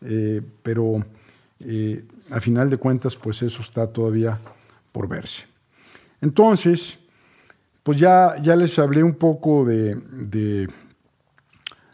[0.00, 1.04] Eh, pero
[2.30, 4.38] a final de cuentas, pues eso está todavía
[4.92, 5.44] por verse.
[6.20, 6.98] Entonces,
[7.82, 10.68] pues ya, ya les hablé un poco de, de,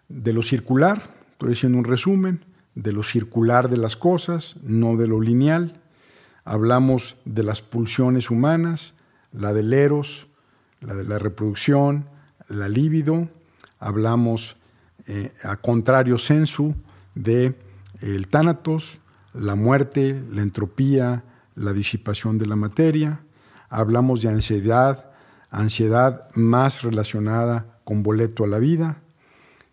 [0.08, 1.02] de lo circular,
[1.32, 2.44] estoy haciendo un resumen,
[2.74, 5.80] de lo circular de las cosas, no de lo lineal.
[6.44, 8.94] Hablamos de las pulsiones humanas,
[9.32, 10.26] la del eros,
[10.80, 12.06] la de la reproducción,
[12.48, 13.28] la libido.
[13.78, 14.56] Hablamos
[15.06, 16.74] eh, a contrario sensu
[17.14, 17.54] de
[18.00, 18.98] el tánatos,
[19.34, 21.24] la muerte, la entropía,
[21.54, 23.20] la disipación de la materia.
[23.68, 25.10] Hablamos de ansiedad,
[25.50, 29.02] ansiedad más relacionada con boleto a la vida.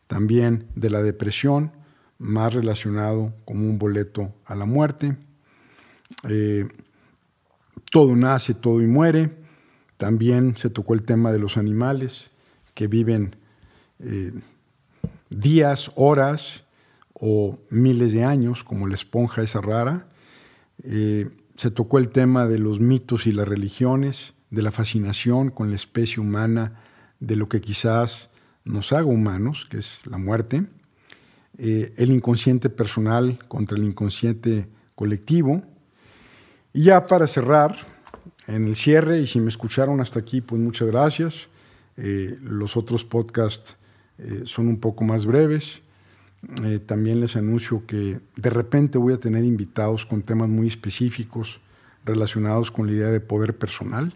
[0.07, 1.71] También de la depresión,
[2.17, 5.15] más relacionado con un boleto a la muerte.
[6.27, 6.67] Eh,
[7.91, 9.31] todo nace, todo y muere.
[9.97, 12.31] También se tocó el tema de los animales
[12.73, 13.35] que viven
[13.99, 14.33] eh,
[15.29, 16.63] días, horas
[17.23, 20.07] o miles de años, como la esponja esa rara.
[20.83, 25.69] Eh, se tocó el tema de los mitos y las religiones, de la fascinación con
[25.69, 26.81] la especie humana,
[27.19, 28.31] de lo que quizás
[28.65, 30.65] nos haga humanos, que es la muerte.
[31.59, 35.61] Eh, el inconsciente personal contra el inconsciente colectivo.
[36.73, 37.77] Y ya para cerrar,
[38.47, 41.49] en el cierre, y si me escucharon hasta aquí, pues muchas gracias.
[41.97, 43.77] Eh, los otros podcasts
[44.43, 45.81] son un poco más breves.
[46.63, 51.61] Eh, también les anuncio que de repente voy a tener invitados con temas muy específicos
[52.03, 54.13] relacionados con la idea de poder personal,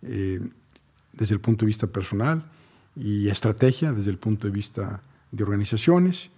[0.00, 2.50] desde el punto de vista personal,
[2.96, 6.30] y estrategia desde el punto de vista de organizaciones.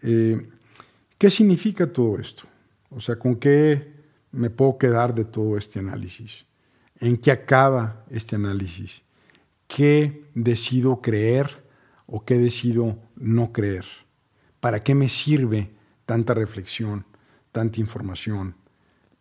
[0.00, 2.44] ¿Qué significa todo esto?
[2.90, 3.92] O sea, ¿con qué
[4.30, 6.44] me puedo quedar de todo este análisis?
[7.00, 9.02] en qué acaba este análisis,
[9.66, 11.64] qué decido creer
[12.06, 13.86] o qué decido no creer,
[14.60, 15.70] para qué me sirve
[16.06, 17.04] tanta reflexión,
[17.52, 18.54] tanta información,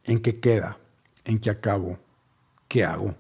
[0.04, 0.78] en qué queda,
[1.26, 1.98] en qué acabo,
[2.68, 3.16] qué hago.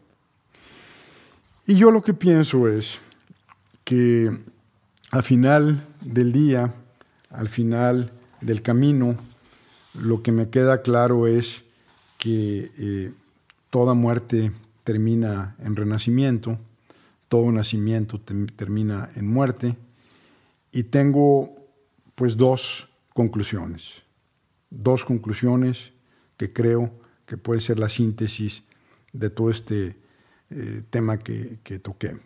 [1.65, 2.99] Y yo lo que pienso es
[3.84, 4.32] que
[5.11, 6.74] al final del día,
[7.30, 8.11] al final
[8.41, 9.15] del camino,
[9.93, 11.63] lo que me queda claro es
[12.17, 13.11] que eh,
[13.70, 14.51] toda muerte
[14.84, 16.57] termina en renacimiento,
[17.28, 19.76] todo nacimiento termina en muerte,
[20.72, 21.59] y tengo
[22.20, 24.03] pues dos conclusiones,
[24.70, 25.93] dos conclusiones
[26.36, 26.91] que creo
[27.26, 28.65] que puede ser la síntesis
[29.13, 29.95] de todo este
[30.49, 32.17] eh, tema que, que toqué.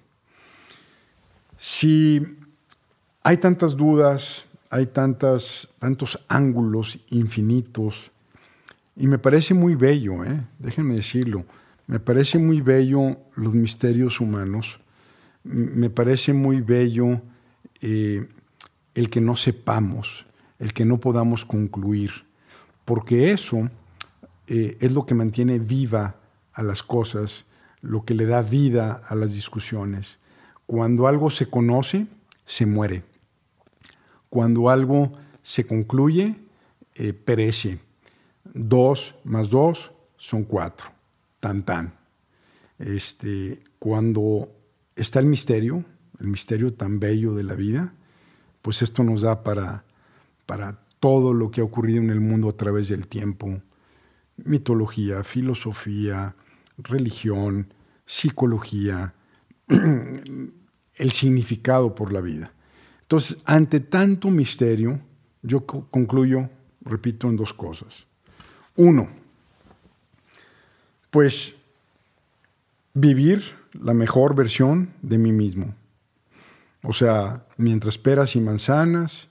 [1.60, 2.20] Si
[3.22, 8.10] hay tantas dudas, hay tantas, tantos ángulos infinitos
[8.96, 10.42] y me parece muy bello, ¿eh?
[10.58, 11.46] déjenme decirlo,
[11.86, 14.80] me parece muy bello los misterios humanos,
[15.44, 17.22] me parece muy bello
[17.84, 18.28] eh,
[18.96, 20.26] el que no sepamos,
[20.60, 22.26] el que no podamos concluir,
[22.86, 23.70] porque eso
[24.48, 26.16] eh, es lo que mantiene viva
[26.54, 27.46] a las cosas,
[27.82, 30.20] lo que le da vida a las discusiones.
[30.66, 32.08] Cuando algo se conoce,
[32.46, 33.04] se muere.
[34.30, 36.36] Cuando algo se concluye,
[36.96, 37.80] eh, perece.
[38.54, 40.88] Dos más dos son cuatro.
[41.40, 41.94] Tan tan.
[42.80, 44.48] Este, cuando
[44.96, 45.84] está el misterio,
[46.20, 47.94] el misterio tan bello de la vida,
[48.64, 49.84] pues esto nos da para,
[50.48, 53.62] para todo lo que ha ocurrido en el mundo a través del tiempo.
[54.38, 56.34] Mitología, filosofía,
[56.78, 57.72] religión,
[58.06, 59.14] psicología,
[59.68, 62.54] el significado por la vida.
[63.02, 65.00] Entonces, ante tanto misterio,
[65.42, 66.50] yo concluyo,
[66.82, 68.08] repito, en dos cosas.
[68.78, 69.10] Uno,
[71.12, 71.54] pues
[72.94, 73.44] vivir
[73.74, 75.76] la mejor versión de mí mismo.
[76.82, 79.30] O sea, mientras peras y manzanas,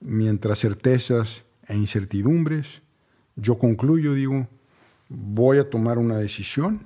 [0.00, 2.82] mientras certezas e incertidumbres,
[3.36, 4.48] yo concluyo, digo,
[5.08, 6.80] voy a tomar una decisión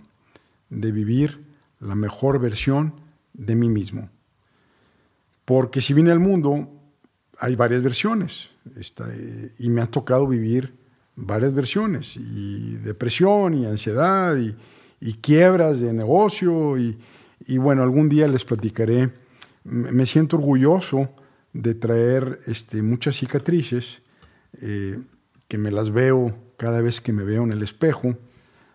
[0.68, 1.44] de vivir
[1.80, 2.94] la mejor versión
[3.32, 4.10] de mí mismo.
[5.44, 6.68] Porque si viene al mundo,
[7.38, 8.50] hay varias versiones,
[9.58, 10.74] y me ha tocado vivir
[11.16, 14.54] varias versiones, y depresión y ansiedad y,
[15.22, 16.98] quiebras de negocio y,
[17.56, 19.10] bueno, algún día les platicaré.
[19.64, 21.10] Me siento orgulloso
[21.52, 24.02] de traer este, muchas cicatrices
[24.60, 24.98] eh,
[25.48, 28.16] que me las veo cada vez que me veo en el espejo,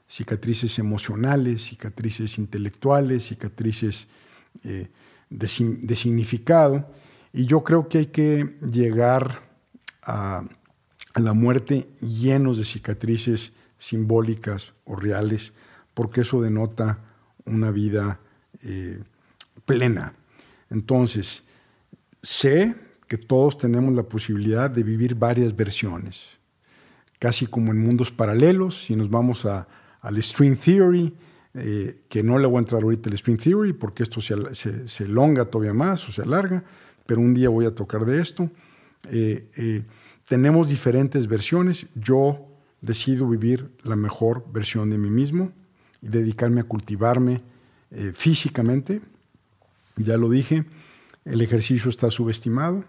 [0.07, 4.07] cicatrices emocionales, cicatrices intelectuales, cicatrices
[4.63, 4.89] eh,
[5.29, 5.47] de,
[5.95, 6.89] significado.
[7.33, 9.41] Y yo creo que hay que llegar
[10.03, 10.43] a
[11.15, 15.53] la muerte llenos de cicatrices simbólicas o reales,
[15.93, 16.99] porque eso denota
[17.45, 18.19] una vida
[18.63, 19.01] eh,
[19.65, 20.13] plena.
[20.69, 21.43] Entonces,
[22.21, 22.75] sé
[23.07, 26.39] que todos tenemos la posibilidad de vivir varias versiones,
[27.19, 29.67] casi como en mundos paralelos, si nos vamos a,
[30.01, 31.13] al string theory,
[31.57, 34.89] eh, que no le voy a entrar ahorita el Spring Theory porque esto se, se,
[34.89, 36.65] se, elonga todavía más o se alarga,
[37.05, 38.51] pero un día voy a tocar de esto.
[39.09, 39.83] Eh, eh,
[40.27, 41.85] tenemos diferentes versiones.
[41.95, 42.45] Yo
[42.81, 45.53] decido vivir la mejor versión de mí mismo
[46.01, 47.41] y dedicarme a cultivarme
[48.13, 48.99] físicamente.
[49.95, 50.65] Ya lo dije,
[51.25, 52.85] el ejercicio está subestimado.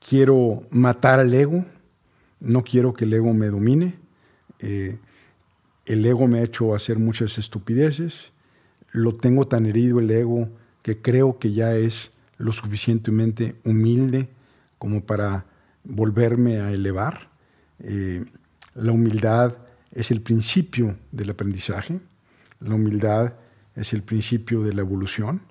[0.00, 1.64] quiero matar al ego,
[2.40, 3.94] no quiero que el ego me domine.
[4.58, 8.32] El ego me ha hecho hacer muchas estupideces.
[8.92, 10.48] Lo tengo tan herido el ego
[10.82, 14.28] que creo que ya es lo suficientemente humilde
[14.78, 15.46] como para
[15.84, 17.30] volverme a elevar.
[17.80, 18.24] Eh,
[18.74, 19.56] la humildad
[19.92, 22.00] es el principio del aprendizaje.
[22.60, 23.34] La humildad
[23.76, 25.42] es el principio de la evolución.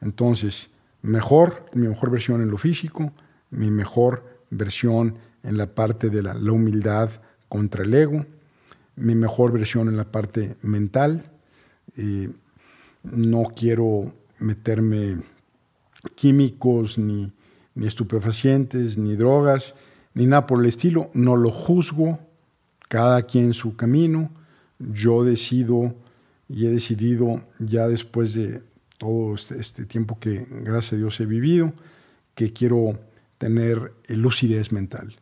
[0.00, 0.70] Entonces,
[1.02, 3.12] mejor, mi mejor versión en lo físico,
[3.50, 7.10] mi mejor versión en la parte de la humildad
[7.48, 8.26] contra el ego,
[8.96, 11.30] mi mejor versión en la parte mental.
[13.02, 15.18] no quiero meterme
[16.14, 17.32] químicos, ni,
[17.74, 19.74] ni estupefacientes, ni drogas,
[20.14, 21.10] ni nada por el estilo.
[21.14, 22.18] No lo juzgo,
[22.88, 24.30] cada quien su camino.
[24.78, 25.94] Yo decido
[26.48, 28.62] y he decidido ya después de
[28.98, 31.72] todo este, este tiempo que gracias a Dios he vivido,
[32.34, 32.98] que quiero
[33.38, 35.16] tener lucidez mental.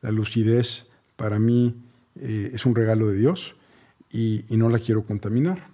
[0.00, 1.76] La lucidez para mí
[2.18, 3.54] eh, es un regalo de Dios
[4.10, 5.68] y, no la quiero contaminar.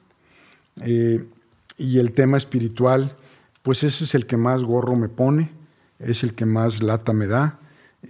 [0.83, 1.25] Eh,
[1.79, 3.17] y el tema espiritual,
[3.63, 5.53] pues ese es el que más gorro me pone,
[5.99, 7.59] es el que más lata me da.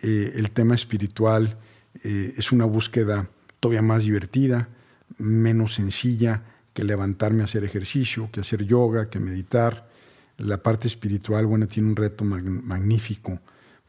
[0.02, 1.58] Eh, el tema espiritual
[2.02, 4.68] es una búsqueda todavía más divertida,
[5.16, 6.42] menos sencilla
[6.76, 9.88] que levantarme a hacer ejercicio, que hacer yoga, que meditar.
[10.36, 13.40] La parte espiritual, bueno, tiene un reto magnífico,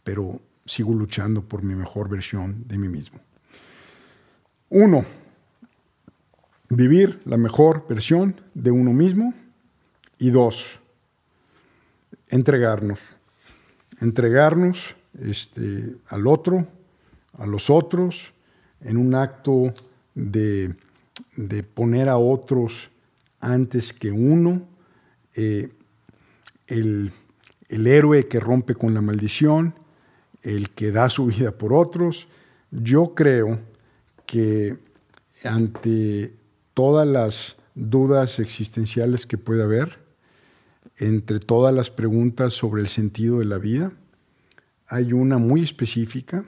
[0.05, 3.19] pero sigo luchando por mi mejor versión de mí mismo.
[4.69, 5.03] Uno,
[6.69, 9.33] vivir la mejor versión de uno mismo.
[10.17, 10.79] Y dos,
[12.29, 12.99] entregarnos.
[13.99, 16.65] Entregarnos este, al otro,
[17.37, 18.31] a los otros,
[18.79, 19.73] en un acto
[20.15, 20.73] de,
[21.73, 22.89] poner a otros
[23.39, 24.67] antes que uno.
[25.35, 25.69] Eh,
[26.67, 27.11] el,
[27.69, 29.75] el héroe que rompe con la maldición,
[30.43, 32.27] el que da su vida por otros.
[32.71, 33.59] Yo creo
[34.25, 34.77] que
[35.43, 36.33] ante
[36.73, 39.99] todas las dudas existenciales que puede haber,
[40.97, 43.91] entre todas las preguntas sobre el sentido de la vida,
[44.87, 46.45] hay una muy específica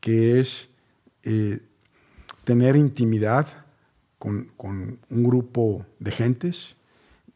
[0.00, 0.68] que es
[1.22, 1.60] eh,
[2.44, 3.61] tener intimidad
[4.22, 6.76] con, un grupo de gentes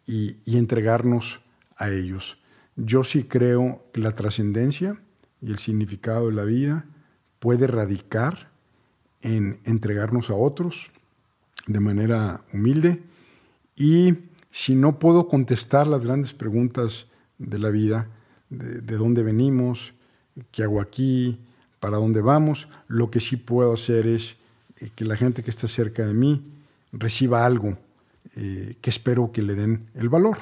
[0.07, 1.41] y, y entregarnos
[1.77, 2.39] a ellos.
[2.77, 5.01] Yo sí creo que la trascendencia
[5.43, 6.87] y el significado de la vida
[7.41, 8.51] puede radicar
[9.23, 10.91] en entregarnos a otros
[11.67, 13.03] de manera humilde
[13.75, 14.15] y
[14.51, 17.09] si no puedo contestar las grandes preguntas
[17.39, 18.09] de la vida,
[18.49, 19.93] de, dónde venimos,
[20.51, 21.41] qué hago aquí,
[21.81, 24.37] para dónde vamos, lo que sí puedo hacer es
[24.79, 26.56] eh, que la gente que está cerca de mí
[26.99, 27.77] reciba algo
[28.37, 30.39] eh, que espero que le den el valor,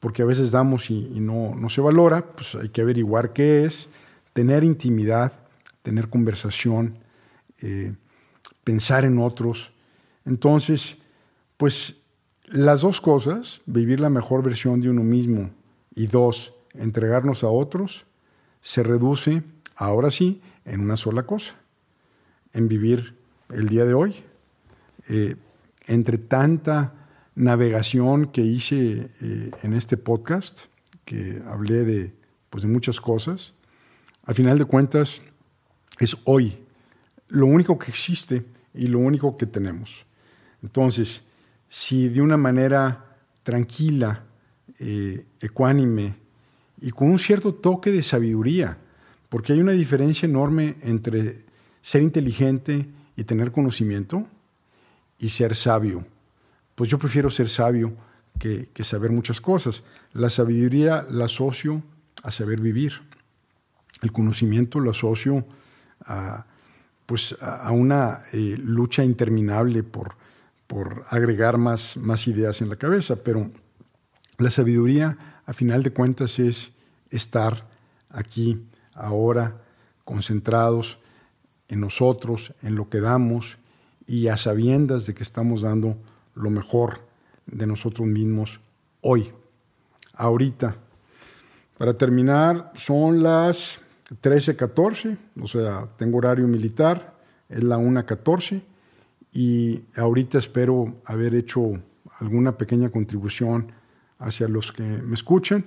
[0.00, 3.88] porque a veces damos y, no, no se valora, pues hay que averiguar qué es,
[4.32, 5.32] tener intimidad,
[5.82, 6.98] tener conversación,
[7.60, 7.94] eh,
[8.64, 9.72] pensar en otros.
[10.24, 10.96] Entonces,
[11.56, 11.96] pues
[12.46, 15.50] las dos cosas, vivir la mejor versión de uno mismo
[15.94, 18.06] y dos, entregarnos a otros,
[18.62, 19.42] se reduce,
[19.76, 21.54] ahora sí, en una sola cosa,
[22.52, 23.16] en vivir
[23.50, 24.16] el día de hoy.
[25.08, 25.36] Eh,
[25.86, 26.94] entre tanta
[27.34, 30.62] navegación que hice eh, en este podcast,
[31.04, 32.14] que hablé de,
[32.50, 33.54] pues, de muchas cosas,
[34.24, 35.22] al final de cuentas
[35.98, 36.58] es hoy,
[37.28, 38.44] lo único que existe
[38.74, 40.04] y lo único que tenemos.
[40.62, 41.22] Entonces,
[41.68, 44.24] si de una manera tranquila,
[44.78, 46.14] eh, ecuánime
[46.80, 48.78] y con un cierto toque de sabiduría,
[49.28, 51.36] porque hay una diferencia enorme entre
[51.82, 52.86] ser inteligente
[53.16, 54.26] y tener conocimiento
[55.20, 56.04] y ser sabio.
[56.74, 57.92] Pues yo prefiero ser sabio
[58.38, 59.84] que, que saber muchas cosas.
[60.12, 61.82] La sabiduría la asocio
[62.24, 62.94] a saber vivir.
[64.02, 65.46] El conocimiento lo asocio
[66.04, 66.46] a
[67.10, 70.14] pues, a una eh, lucha interminable por,
[70.68, 73.50] por agregar más, más ideas en la cabeza, pero
[74.38, 76.70] la sabiduría, a final de cuentas, es
[77.10, 77.66] estar
[78.10, 78.64] aquí,
[78.94, 79.60] ahora,
[80.04, 81.00] concentrados
[81.66, 83.58] en nosotros, en lo que damos
[84.10, 85.96] y a sabiendas de que estamos dando
[86.34, 86.98] lo mejor
[87.46, 88.60] de nosotros mismos
[89.02, 89.30] hoy,
[90.14, 90.76] ahorita.
[91.78, 93.80] Para terminar, son las
[94.20, 97.14] 13:14, o sea, tengo horario militar,
[97.48, 98.62] es la 1:14
[99.32, 101.80] y ahorita espero haber hecho
[102.18, 103.70] alguna pequeña contribución
[104.18, 105.64] hacia los que me escuchan.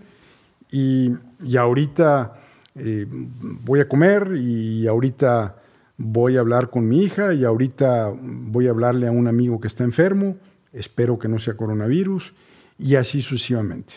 [0.69, 2.33] Y, y ahorita
[2.75, 5.62] eh, voy a comer y ahorita
[5.97, 9.67] voy a hablar con mi hija y ahorita voy a hablarle a un amigo que
[9.67, 10.37] está enfermo,
[10.71, 12.33] espero que no sea coronavirus,
[12.77, 13.95] y así sucesivamente.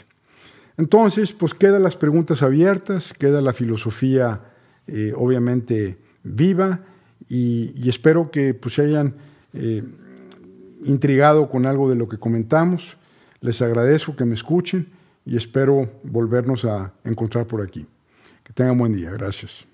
[0.77, 4.43] Entonces, pues quedan las preguntas abiertas, queda la filosofía
[4.87, 6.81] eh, obviamente viva
[7.29, 9.15] y, espero que pues, se hayan
[9.53, 9.83] eh,
[10.85, 12.97] intrigado con algo de lo que comentamos.
[13.41, 14.89] Les agradezco que me escuchen
[15.25, 17.87] y espero volvernos a encontrar por aquí.
[18.45, 19.11] Que tengan buen día.
[19.11, 19.66] Gracias.